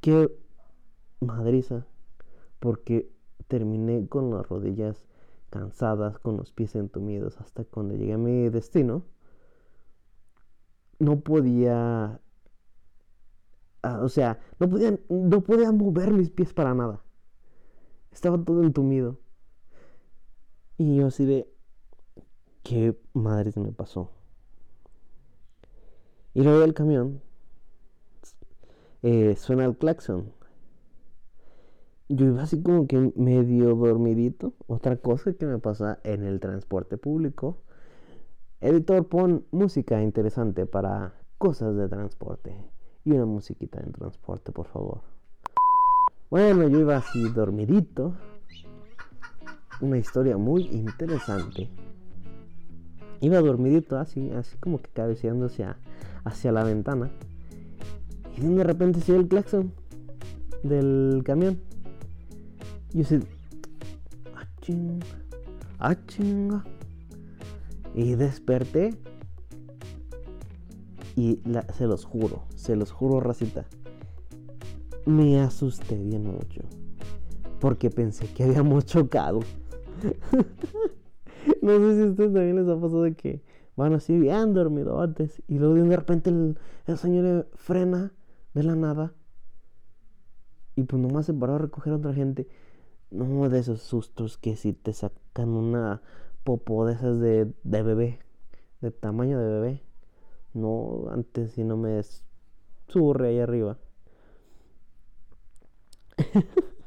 [0.00, 0.30] qué
[1.20, 1.86] madriza,
[2.60, 3.10] porque
[3.48, 5.02] terminé con las rodillas
[5.50, 9.04] cansadas, con los pies entumidos, hasta cuando llegué a mi destino,
[10.98, 12.20] no podía,
[13.82, 17.02] o sea, no podía, no mover mis pies para nada.
[18.12, 19.18] Estaba todo entumido.
[20.78, 21.48] Y yo así de,
[22.62, 24.10] ¿qué madres me pasó?
[26.34, 27.20] Y luego del camión
[29.02, 30.32] eh, suena el claxon.
[32.08, 34.54] Yo iba así como que medio dormidito.
[34.66, 37.58] Otra cosa que me pasa en el transporte público.
[38.60, 42.71] Editor, pon música interesante para cosas de transporte.
[43.04, 45.00] Y una musiquita en transporte, por favor.
[46.30, 48.14] Bueno, yo iba así dormidito.
[49.80, 51.68] Una historia muy interesante.
[53.20, 55.76] Iba dormidito así, así como que cabeceando hacia,
[56.24, 57.10] hacia la ventana.
[58.36, 59.72] Y de repente se el claxon
[60.62, 61.60] del camión.
[62.92, 63.20] Y yo así,
[64.34, 65.06] ah, chinga,
[65.78, 66.64] ah, chinga.
[67.94, 68.94] Y desperté.
[71.16, 71.40] Y
[71.74, 73.66] se los juro, se los juro, racita.
[75.04, 76.62] Me asusté bien mucho.
[77.60, 79.40] Porque pensé que habíamos chocado.
[81.62, 83.42] no sé si a ustedes también les ha pasado de que
[83.76, 85.42] van así bien dormidotes.
[85.48, 88.12] Y luego de repente el, el señor frena
[88.54, 89.12] de la nada.
[90.76, 92.48] Y pues nomás se paró a recoger a otra gente.
[93.10, 96.00] No, de esos sustos que si te sacan una
[96.44, 98.18] popó de esas de, de bebé.
[98.80, 99.82] De tamaño de bebé.
[100.54, 102.00] No, antes si no me
[102.88, 103.78] surre ahí arriba.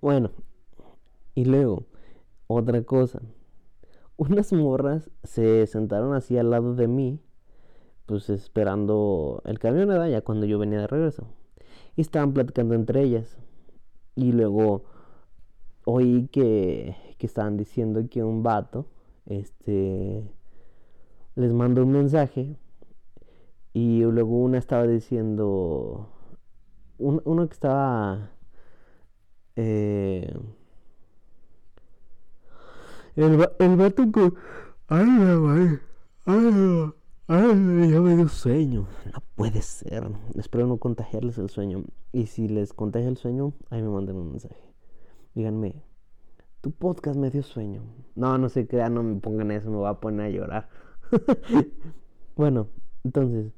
[0.00, 0.30] bueno,
[1.34, 1.86] y luego,
[2.48, 3.20] otra cosa.
[4.16, 7.20] Unas morras se sentaron así al lado de mí,
[8.06, 10.08] pues esperando el camión, ¿verdad?
[10.08, 11.24] Ya cuando yo venía de regreso.
[11.96, 13.38] Y estaban platicando entre ellas.
[14.16, 14.84] Y luego
[15.84, 18.86] oí que, que estaban diciendo que un vato,
[19.28, 20.24] este,
[21.36, 22.56] les mandó un mensaje.
[23.72, 26.08] Y luego una estaba diciendo,
[26.98, 28.30] un- uno que estaba...
[29.56, 30.32] eh,
[33.16, 34.34] el, el vato con...
[34.88, 35.78] Ay, ay,
[36.26, 36.92] ay,
[37.28, 38.86] ay, ya me dio sueño.
[39.12, 40.08] No puede ser.
[40.36, 41.84] Espero no contagiarles el sueño.
[42.12, 44.56] Y si les contagia el sueño, ahí me manden un mensaje.
[45.34, 45.82] Díganme,
[46.70, 47.82] podcast me dio sueño.
[48.14, 50.68] No, no se crean, no me pongan eso, me voy a poner a llorar.
[52.36, 52.68] bueno,
[53.04, 53.52] entonces,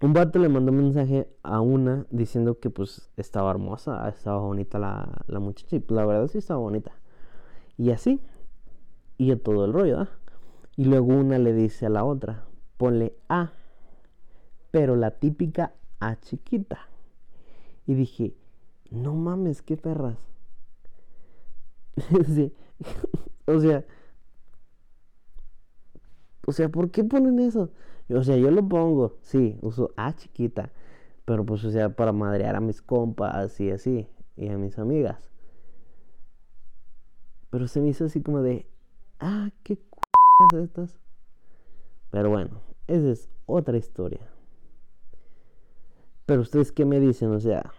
[0.00, 4.78] un vato le mandó un mensaje a una diciendo que pues estaba hermosa, estaba bonita
[4.78, 5.76] la, la muchacha.
[5.76, 6.92] Y pues, la verdad sí estaba bonita.
[7.78, 8.20] Y así.
[9.18, 10.08] Y todo el rollo, ¿ah?
[10.76, 12.44] Y luego una le dice a la otra,
[12.76, 13.52] ponle A,
[14.70, 16.88] pero la típica A chiquita.
[17.86, 18.34] Y dije,
[18.90, 20.18] no mames, qué perras.
[22.26, 22.52] Sí.
[23.46, 23.84] o sea,
[26.46, 27.70] o sea, ¿por qué ponen eso?
[28.08, 30.72] O sea, yo lo pongo, sí, uso A chiquita,
[31.24, 34.08] pero pues, o sea, para madrear a mis compas y así.
[34.36, 35.30] y a mis amigas.
[37.50, 38.66] Pero se me hizo así como de,
[39.20, 40.98] ah, qué c estas.
[42.10, 44.20] Pero bueno, esa es otra historia.
[46.26, 47.72] Pero ustedes qué me dicen, o sea,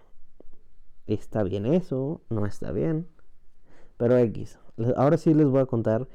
[1.07, 2.21] ¿está bien eso?
[2.29, 3.07] ¿No está bien?
[3.97, 4.59] Pero X,
[4.95, 6.07] ahora sí les voy a contar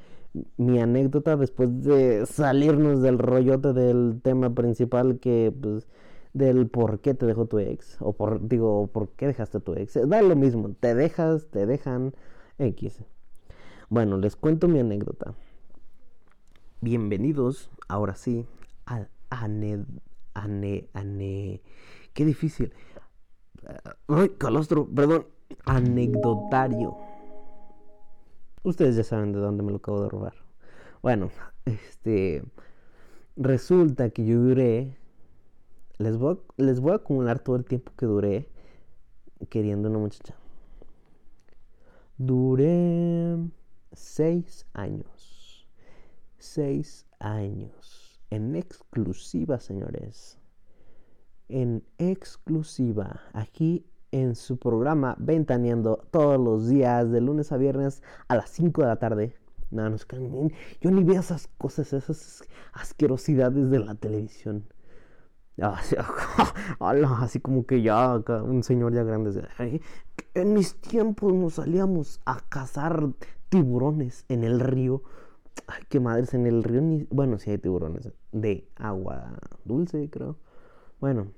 [0.57, 5.87] mi anécdota después de salirnos del rollote del tema principal que pues
[6.33, 9.75] del por qué te dejó tu ex o por digo por qué dejaste a tu
[9.75, 9.99] ex.
[10.07, 12.13] Da lo mismo te dejas te dejan
[12.57, 13.03] x.
[13.89, 15.35] Bueno les cuento mi anécdota.
[16.81, 18.45] Bienvenidos ahora sí
[18.85, 19.85] al ane
[20.33, 21.61] ane ane
[22.13, 22.73] qué difícil.
[24.07, 25.27] Ay calostro perdón
[25.65, 26.97] anecdotario
[28.63, 30.35] Ustedes ya saben de dónde me lo acabo de robar.
[31.01, 31.29] Bueno,
[31.65, 32.43] este.
[33.35, 34.97] Resulta que yo duré.
[35.97, 38.49] Les voy, a, les voy a acumular todo el tiempo que duré
[39.49, 40.35] queriendo una muchacha.
[42.17, 43.37] Duré
[43.91, 45.67] seis años.
[46.37, 48.21] Seis años.
[48.29, 50.39] En exclusiva, señores.
[51.49, 53.21] En exclusiva.
[53.33, 58.81] Aquí en su programa Ventaneando todos los días, de lunes a viernes a las 5
[58.81, 59.35] de la tarde.
[59.71, 59.97] No, no,
[60.81, 62.43] yo ni veo esas cosas, esas
[62.73, 64.65] asquerosidades de la televisión.
[65.59, 65.95] Así,
[67.19, 69.49] así como que ya un señor ya grande.
[70.35, 73.09] En mis tiempos nos salíamos a cazar
[73.49, 75.01] tiburones en el río.
[75.65, 77.07] Ay, qué madres, en el río ni...
[77.09, 80.37] Bueno, sí hay tiburones de agua dulce, creo.
[80.99, 81.31] Bueno,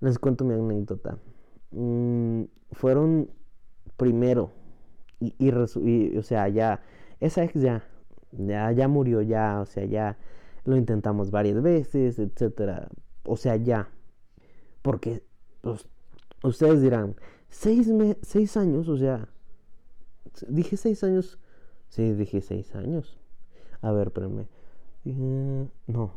[0.00, 1.18] les cuento mi anécdota.
[1.70, 3.30] Mm, fueron
[3.96, 4.52] primero
[5.20, 6.82] y, y, o sea, ya,
[7.20, 7.84] esa ex ya,
[8.32, 10.16] ya, ya murió, ya, o sea, ya
[10.64, 12.88] lo intentamos varias veces, etcétera,
[13.24, 13.88] o sea, ya,
[14.82, 15.22] porque
[15.60, 15.86] pues,
[16.42, 17.16] ustedes dirán,
[17.48, 17.90] seis,
[18.22, 19.28] seis años, o sea,
[20.48, 21.38] dije seis años,
[21.88, 23.18] sí, dije seis años,
[23.82, 24.46] a ver, espérenme,
[25.04, 26.12] eh, no,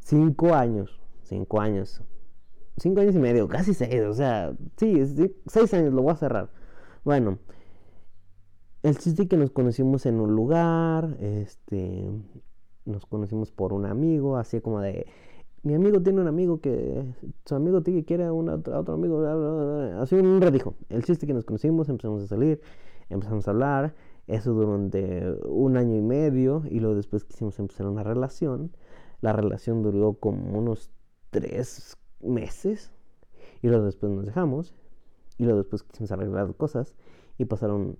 [0.00, 2.02] cinco años, cinco años,
[2.76, 5.02] cinco años y medio, casi seis, o sea, sí,
[5.46, 6.50] seis años, lo voy a cerrar.
[7.04, 7.38] Bueno,
[8.82, 12.06] el chiste que nos conocimos en un lugar, este,
[12.84, 15.06] nos conocimos por un amigo, así como de,
[15.62, 17.14] mi amigo tiene un amigo que,
[17.46, 19.24] su amigo tiene, quiere a, otro amigo,
[20.00, 20.74] así un redijo.
[20.90, 22.60] El chiste que nos conocimos, empezamos a salir,
[23.08, 23.94] empezamos a hablar,
[24.26, 28.76] eso durante un año y medio, y luego después quisimos empezar una relación.
[29.22, 30.90] La relación duró como unos
[31.30, 32.90] tres, meses
[33.62, 34.74] y luego después nos dejamos
[35.38, 36.94] y luego después quisimos arreglar cosas
[37.38, 37.98] y pasaron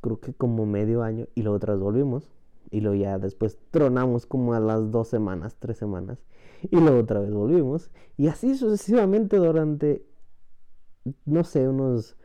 [0.00, 2.28] creo que como medio año y luego otra vez volvimos
[2.70, 6.18] y luego ya después tronamos como a las dos semanas, tres semanas
[6.70, 10.04] y luego otra vez volvimos y así sucesivamente durante
[11.24, 12.16] no sé, unos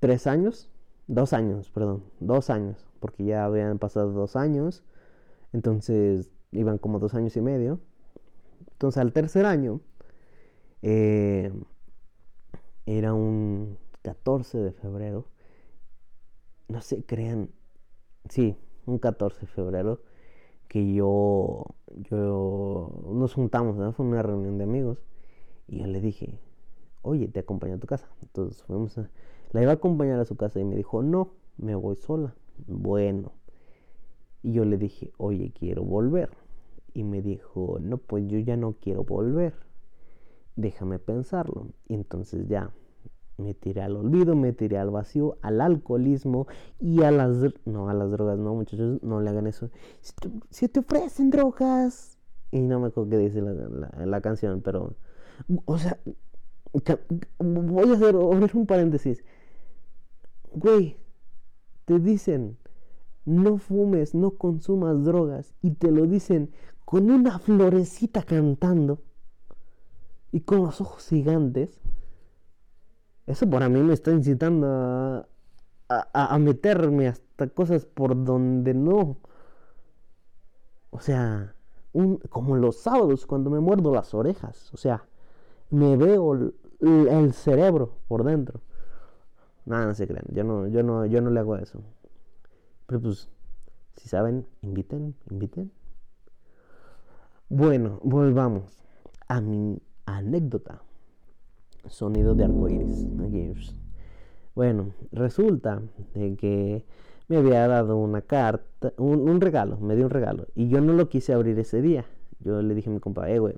[0.00, 0.68] tres años,
[1.06, 4.82] dos años, perdón, dos años, porque ya habían pasado dos años,
[5.52, 7.80] entonces iban como dos años y medio
[8.74, 9.80] entonces al tercer año,
[10.82, 11.52] eh,
[12.86, 15.26] era un 14 de febrero,
[16.68, 17.50] no sé, crean,
[18.28, 20.02] sí, un 14 de febrero,
[20.68, 21.64] que yo,
[22.10, 23.92] yo, nos juntamos, ¿no?
[23.92, 25.02] fue una reunión de amigos,
[25.68, 26.38] y yo le dije,
[27.02, 28.08] oye, te acompaño a tu casa.
[28.22, 29.08] Entonces fuimos a,
[29.52, 32.34] la iba a acompañar a su casa y me dijo, no, me voy sola.
[32.66, 33.32] Bueno.
[34.42, 36.30] Y yo le dije, oye, quiero volver
[36.94, 39.54] y me dijo, no, pues yo ya no quiero volver,
[40.56, 41.68] déjame pensarlo.
[41.88, 42.72] Y entonces ya
[43.36, 46.46] me tiré al olvido, me tiré al vacío, al alcoholismo
[46.78, 47.36] y a las...
[47.64, 49.70] No, a las drogas, no, muchachos, no le hagan eso.
[50.50, 52.16] Si te, ofrecen drogas.
[52.52, 54.94] Y no me acuerdo qué dice la, la, canción, pero...
[55.64, 55.98] O sea,
[57.38, 59.24] voy a hacer, un paréntesis.
[60.52, 60.96] Güey,
[61.86, 62.56] te dicen,
[63.24, 65.54] no fumes, no consumas drogas.
[65.60, 66.50] Y te lo dicen
[66.84, 69.00] con una florecita cantando
[70.32, 71.80] y con los ojos gigantes,
[73.26, 75.26] eso para mí me está incitando a,
[76.12, 79.16] a, meterme hasta cosas por donde no.
[80.90, 81.54] O sea,
[81.92, 84.72] un, como los sábados cuando me muerdo las orejas.
[84.74, 85.06] O sea,
[85.70, 88.60] me veo el, cerebro por dentro.
[89.64, 90.26] Nada, no se crean.
[90.32, 91.80] Yo no, yo no, yo no le hago eso.
[92.86, 93.28] Pero pues,
[93.96, 95.72] si saben, inviten, inviten.
[97.50, 98.80] Bueno, volvamos
[99.28, 100.82] a mi anécdota.
[101.86, 103.06] Sonido de arcoíris.
[104.54, 105.82] Bueno, resulta
[106.14, 106.84] de que
[107.28, 110.46] me había dado una carta, un, regalo, me dio un regalo.
[110.54, 112.06] Y yo no lo quise abrir ese día.
[112.40, 113.56] Yo le dije a mi compa, eh, güey,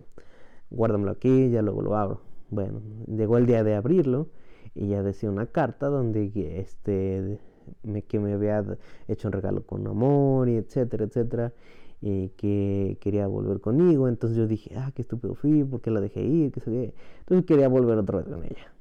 [0.71, 2.21] guárdamelo aquí, ya luego lo abro.
[2.51, 4.29] Bueno, llegó el día de abrirlo
[4.75, 7.39] y ya decía una carta donde este
[7.83, 8.65] me, que me había
[9.07, 11.53] hecho un regalo con amor y etcétera, etcétera,
[12.01, 14.09] y que quería volver conmigo.
[14.09, 16.95] Entonces yo dije, ah, qué estúpido fui, porque la dejé ir, qué sé qué.
[17.21, 18.73] Entonces quería volver otra vez con ella.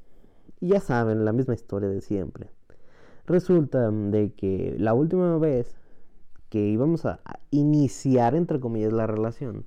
[0.60, 2.50] Y ya saben, la misma historia de siempre.
[3.26, 5.76] Resulta de que la última vez
[6.50, 7.20] que íbamos a
[7.52, 9.66] iniciar, entre comillas, la relación,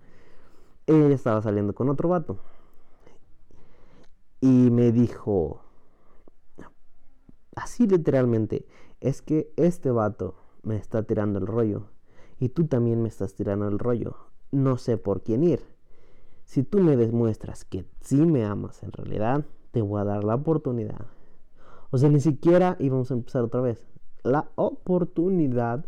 [0.86, 2.38] ella estaba saliendo con otro vato.
[4.40, 5.60] Y me dijo,
[7.56, 8.66] así literalmente,
[9.00, 11.88] es que este vato me está tirando el rollo
[12.38, 14.16] y tú también me estás tirando el rollo.
[14.50, 15.60] No sé por quién ir.
[16.44, 20.36] Si tú me demuestras que sí me amas en realidad, te voy a dar la
[20.36, 21.06] oportunidad.
[21.90, 23.86] O sea, ni siquiera íbamos a empezar otra vez.
[24.22, 25.84] La oportunidad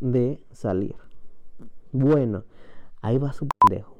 [0.00, 0.96] de salir.
[1.92, 2.44] Bueno,
[3.02, 3.96] ahí va su pendejo.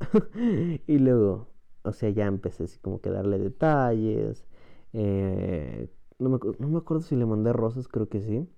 [0.86, 1.48] y luego,
[1.82, 4.44] o sea, ya empecé así como que darle detalles.
[4.92, 5.88] Eh,
[6.18, 8.48] no me, acuerdo si le mandé rosas, creo que sí.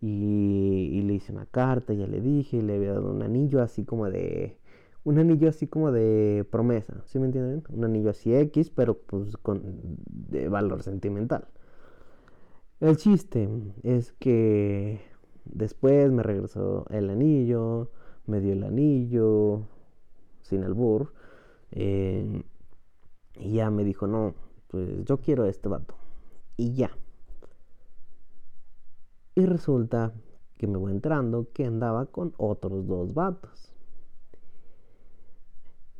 [0.00, 4.10] Y, le hice una carta, ya le dije, le había dado un anillo así como
[4.10, 4.56] de...
[5.02, 7.62] Un anillo así como de promesa, ¿sí me entienden?
[7.70, 9.62] Un anillo así X, pero pues con
[10.06, 11.48] de valor sentimental.
[12.80, 13.48] El chiste
[13.82, 15.00] es que
[15.46, 17.90] después me regresó el anillo,
[18.26, 19.62] me dio el anillo,
[20.42, 21.12] sin albur,
[21.72, 22.42] eh,
[23.38, 24.34] y ya me dijo, no,
[24.68, 25.94] pues yo quiero este vato
[26.56, 26.90] y ya.
[29.34, 30.12] Y resulta
[30.58, 33.72] que me voy entrando que andaba con otros dos vatos.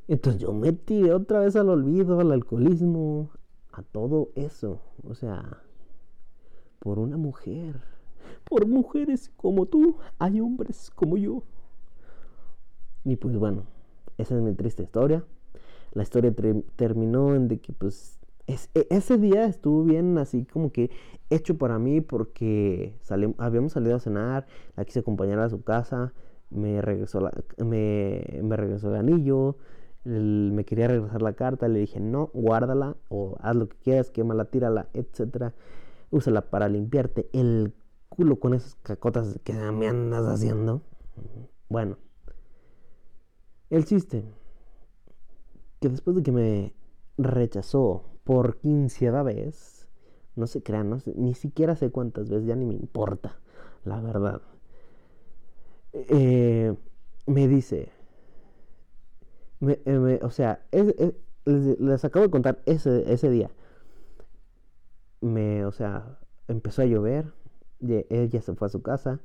[0.08, 0.76] Entonces yo me
[1.12, 3.30] otra vez al olvido, al alcoholismo,
[3.72, 4.80] a todo eso.
[5.04, 5.62] O sea,
[6.78, 7.80] por una mujer.
[8.44, 11.42] Por mujeres como tú, hay hombres como yo.
[13.04, 13.64] Y pues bueno,
[14.18, 15.24] esa es mi triste historia.
[15.92, 16.34] La historia
[16.76, 18.19] terminó en de que pues
[18.74, 20.90] e, ese día estuvo bien así como que
[21.30, 22.94] hecho para mí porque
[23.38, 24.46] habíamos salido a cenar,
[24.76, 26.12] la quise acompañar a su casa,
[26.50, 29.56] me regresó, me, regresó el anillo,
[30.04, 34.46] me quería regresar la carta, le dije no, guárdala o haz lo que quieras, quémala,
[34.46, 35.54] tírala, etcétera,
[36.10, 37.74] úsala para limpiarte el
[38.08, 40.82] culo con esas cacotas que me andas haciendo.
[41.68, 41.98] Bueno,
[43.70, 44.24] el chiste
[45.80, 46.74] que después de que me
[47.16, 49.88] rechazó por quinceava vez.
[50.36, 53.40] No se crean, ni siquiera sé cuántas veces, ya ni me importa,
[53.82, 54.40] la verdad.
[55.92, 56.72] Eh,
[57.26, 57.90] me dice,
[59.66, 60.64] eh, o sea,
[61.44, 63.50] les, acabo de contar ese, ese día.
[65.20, 67.32] Me, o sea, empezó a llover,
[67.80, 69.18] ella se fue a su casa.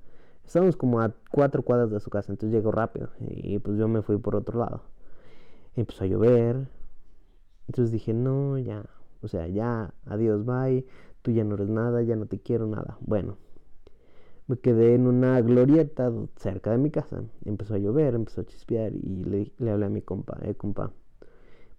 [0.44, 3.12] Estábamos como a cuatro cuadras de su casa, entonces llegó rápido.
[3.20, 4.82] Y pues yo me fui por otro lado.
[5.76, 6.68] Empezó a llover,
[7.68, 8.84] entonces dije, no, ya,
[9.26, 10.86] o sea, ya, adiós, bye,
[11.22, 12.98] tú ya no eres nada, ya no te quiero nada.
[13.02, 13.38] Bueno,
[14.48, 17.24] me quedé en una glorieta cerca de mi casa.
[17.44, 20.92] Empezó a llover, empezó a chispear y le, le hablé a mi compa, eh, compa,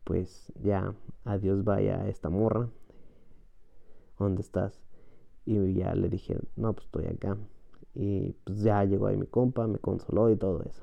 [0.03, 0.93] pues ya,
[1.25, 2.69] adiós, vaya a esta morra.
[4.19, 4.83] ¿Dónde estás?
[5.45, 7.37] Y ya le dije, no, pues estoy acá.
[7.95, 10.83] Y pues ya llegó ahí mi compa, me consoló y todo eso.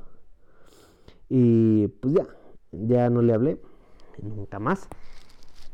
[1.28, 2.28] Y pues ya,
[2.72, 3.60] ya no le hablé
[4.22, 4.88] nunca más.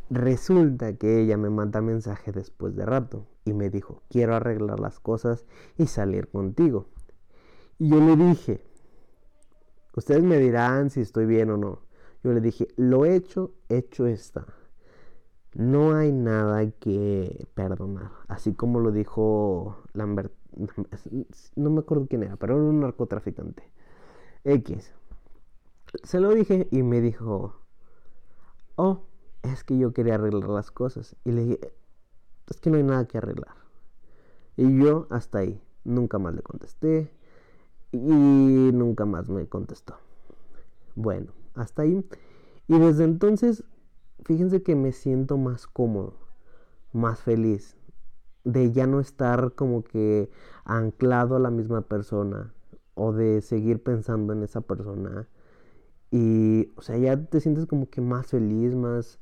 [0.09, 4.99] Resulta que ella me manda mensaje después de rato y me dijo, quiero arreglar las
[4.99, 5.45] cosas
[5.77, 6.87] y salir contigo.
[7.77, 8.63] Y yo le dije,
[9.95, 11.81] ustedes me dirán si estoy bien o no.
[12.23, 14.47] Yo le dije, lo hecho, hecho está.
[15.53, 18.11] No hay nada que perdonar.
[18.27, 20.33] Así como lo dijo Lambert,
[21.55, 23.63] no me acuerdo quién era, pero era un narcotraficante.
[24.43, 24.91] X.
[26.03, 27.55] Se lo dije y me dijo,
[28.75, 29.08] oh,
[29.43, 31.15] es que yo quería arreglar las cosas.
[31.23, 31.73] Y le dije,
[32.47, 33.55] es que no hay nada que arreglar.
[34.57, 37.11] Y yo hasta ahí, nunca más le contesté
[37.91, 39.95] y nunca más me contestó.
[40.95, 42.05] Bueno, hasta ahí.
[42.67, 43.63] Y desde entonces,
[44.23, 46.13] fíjense que me siento más cómodo,
[46.91, 47.77] más feliz,
[48.43, 50.29] de ya no estar como que
[50.65, 52.53] anclado a la misma persona
[52.95, 55.27] o de seguir pensando en esa persona
[56.11, 59.19] y, o sea, ya te sientes como que más feliz, más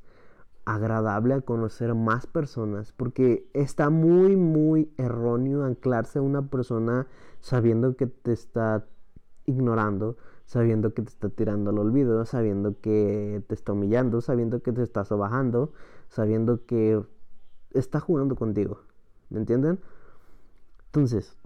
[0.74, 7.06] agradable a conocer más personas, porque está muy, muy erróneo anclarse a una persona
[7.40, 8.86] sabiendo que te está
[9.46, 14.72] ignorando, sabiendo que te está tirando al olvido, sabiendo que te está humillando, sabiendo que
[14.72, 15.72] te está sobajando,
[16.08, 17.02] sabiendo que
[17.72, 18.80] está jugando contigo.
[19.30, 19.80] ¿Me entienden?
[20.86, 21.36] Entonces,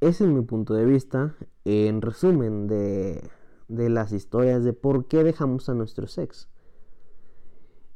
[0.00, 1.34] ese es mi punto de vista.
[1.64, 3.30] En resumen de
[3.72, 6.48] de las historias de por qué dejamos a nuestro ex.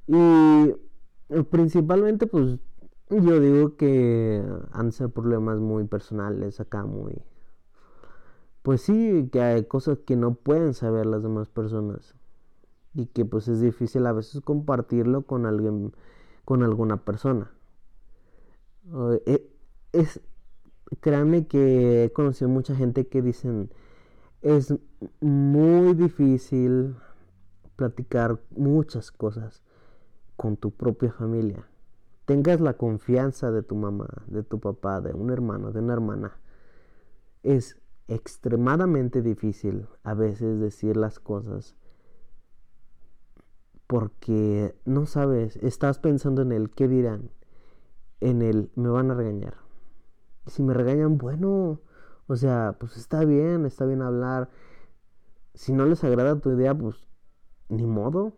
[0.06, 0.74] Y
[1.50, 2.58] principalmente, pues,
[3.10, 4.42] yo digo que
[4.72, 7.22] han sido problemas muy personales acá, muy...
[8.62, 12.14] Pues sí, que hay cosas que no pueden saber las demás personas.
[12.94, 15.92] Y que pues es difícil a veces compartirlo con alguien,
[16.44, 17.52] con alguna persona.
[19.92, 20.20] Es,
[21.00, 23.70] créanme que he conocido mucha gente que dicen,
[24.42, 24.74] es
[25.20, 26.96] muy difícil
[27.76, 29.62] platicar muchas cosas
[30.36, 31.66] con tu propia familia.
[32.24, 36.38] Tengas la confianza de tu mamá, de tu papá, de un hermano, de una hermana.
[37.42, 41.76] Es extremadamente difícil a veces decir las cosas
[43.86, 47.30] porque no sabes, estás pensando en el qué dirán,
[48.20, 49.54] en el me van a regañar.
[50.46, 51.80] si me regañan, bueno,
[52.26, 54.50] o sea, pues está bien, está bien hablar.
[55.54, 57.08] Si no les agrada tu idea, pues
[57.68, 58.36] ni modo.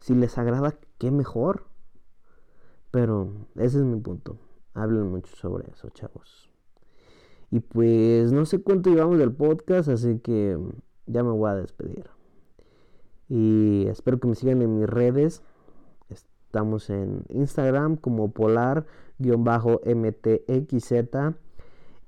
[0.00, 1.64] Si les agrada, qué mejor.
[2.90, 4.38] Pero ese es mi punto.
[4.74, 6.50] Hablen mucho sobre eso, chavos.
[7.50, 10.58] Y pues no sé cuánto llevamos del podcast, así que
[11.06, 12.10] ya me voy a despedir.
[13.28, 15.42] Y espero que me sigan en mis redes.
[16.08, 18.86] Estamos en Instagram como polar-mtxz.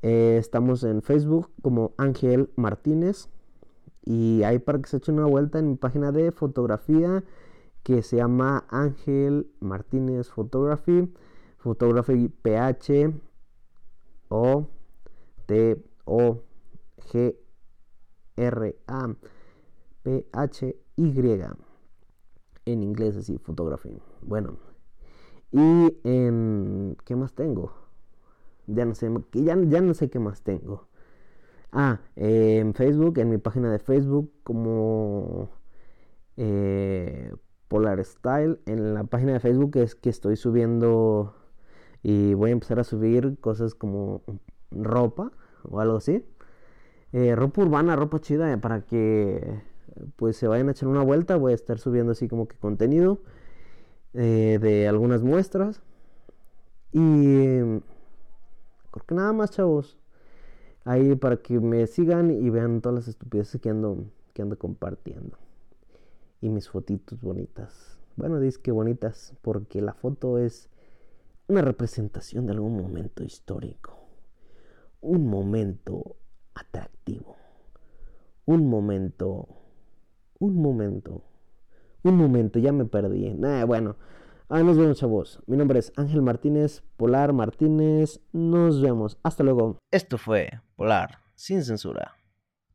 [0.02, 3.28] Eh, estamos en Facebook como Ángel Martínez.
[4.04, 7.24] Y ahí para que se echen una vuelta en mi página de fotografía
[7.88, 11.10] que se llama Ángel Martínez Photography.
[11.56, 13.14] Photography PH
[14.28, 14.68] O
[15.46, 16.42] T O
[17.10, 17.34] G
[18.36, 19.16] R A
[20.02, 21.42] P H Y
[22.66, 24.02] en inglés así photography.
[24.20, 24.58] Bueno,
[25.50, 27.72] y en ¿qué más tengo?
[28.66, 30.88] Ya no sé, ya, ya no sé qué más tengo.
[31.72, 35.48] Ah, en Facebook, en mi página de Facebook, como
[36.36, 37.32] eh,
[37.68, 38.58] Polar Style.
[38.66, 41.34] En la página de Facebook es que estoy subiendo
[42.02, 44.22] y voy a empezar a subir cosas como
[44.70, 46.24] ropa o algo así.
[47.12, 49.62] Eh, ropa urbana, ropa chida, eh, para que
[50.16, 51.36] pues se vayan a echar una vuelta.
[51.36, 53.20] Voy a estar subiendo así como que contenido
[54.12, 55.80] de algunas muestras.
[56.92, 57.58] Y
[58.90, 59.98] creo que nada más, chavos
[60.88, 65.36] ahí para que me sigan y vean todas las estupideces que ando, que ando compartiendo.
[66.40, 67.98] Y mis fotitos bonitas.
[68.16, 70.68] Bueno, dice que bonitas porque la foto es
[71.48, 73.96] una representación de algún momento histórico.
[75.00, 76.16] Un momento
[76.54, 77.36] atractivo.
[78.44, 79.48] Un momento.
[80.38, 81.22] Un momento.
[82.02, 83.36] Un momento, ya me perdí.
[83.66, 83.96] bueno.
[84.50, 85.42] Ah, nos vemos, chavos.
[85.46, 88.20] Mi nombre es Ángel Martínez, Polar Martínez.
[88.32, 89.18] Nos vemos.
[89.22, 89.76] Hasta luego.
[89.90, 92.17] Esto fue Polar, sin censura.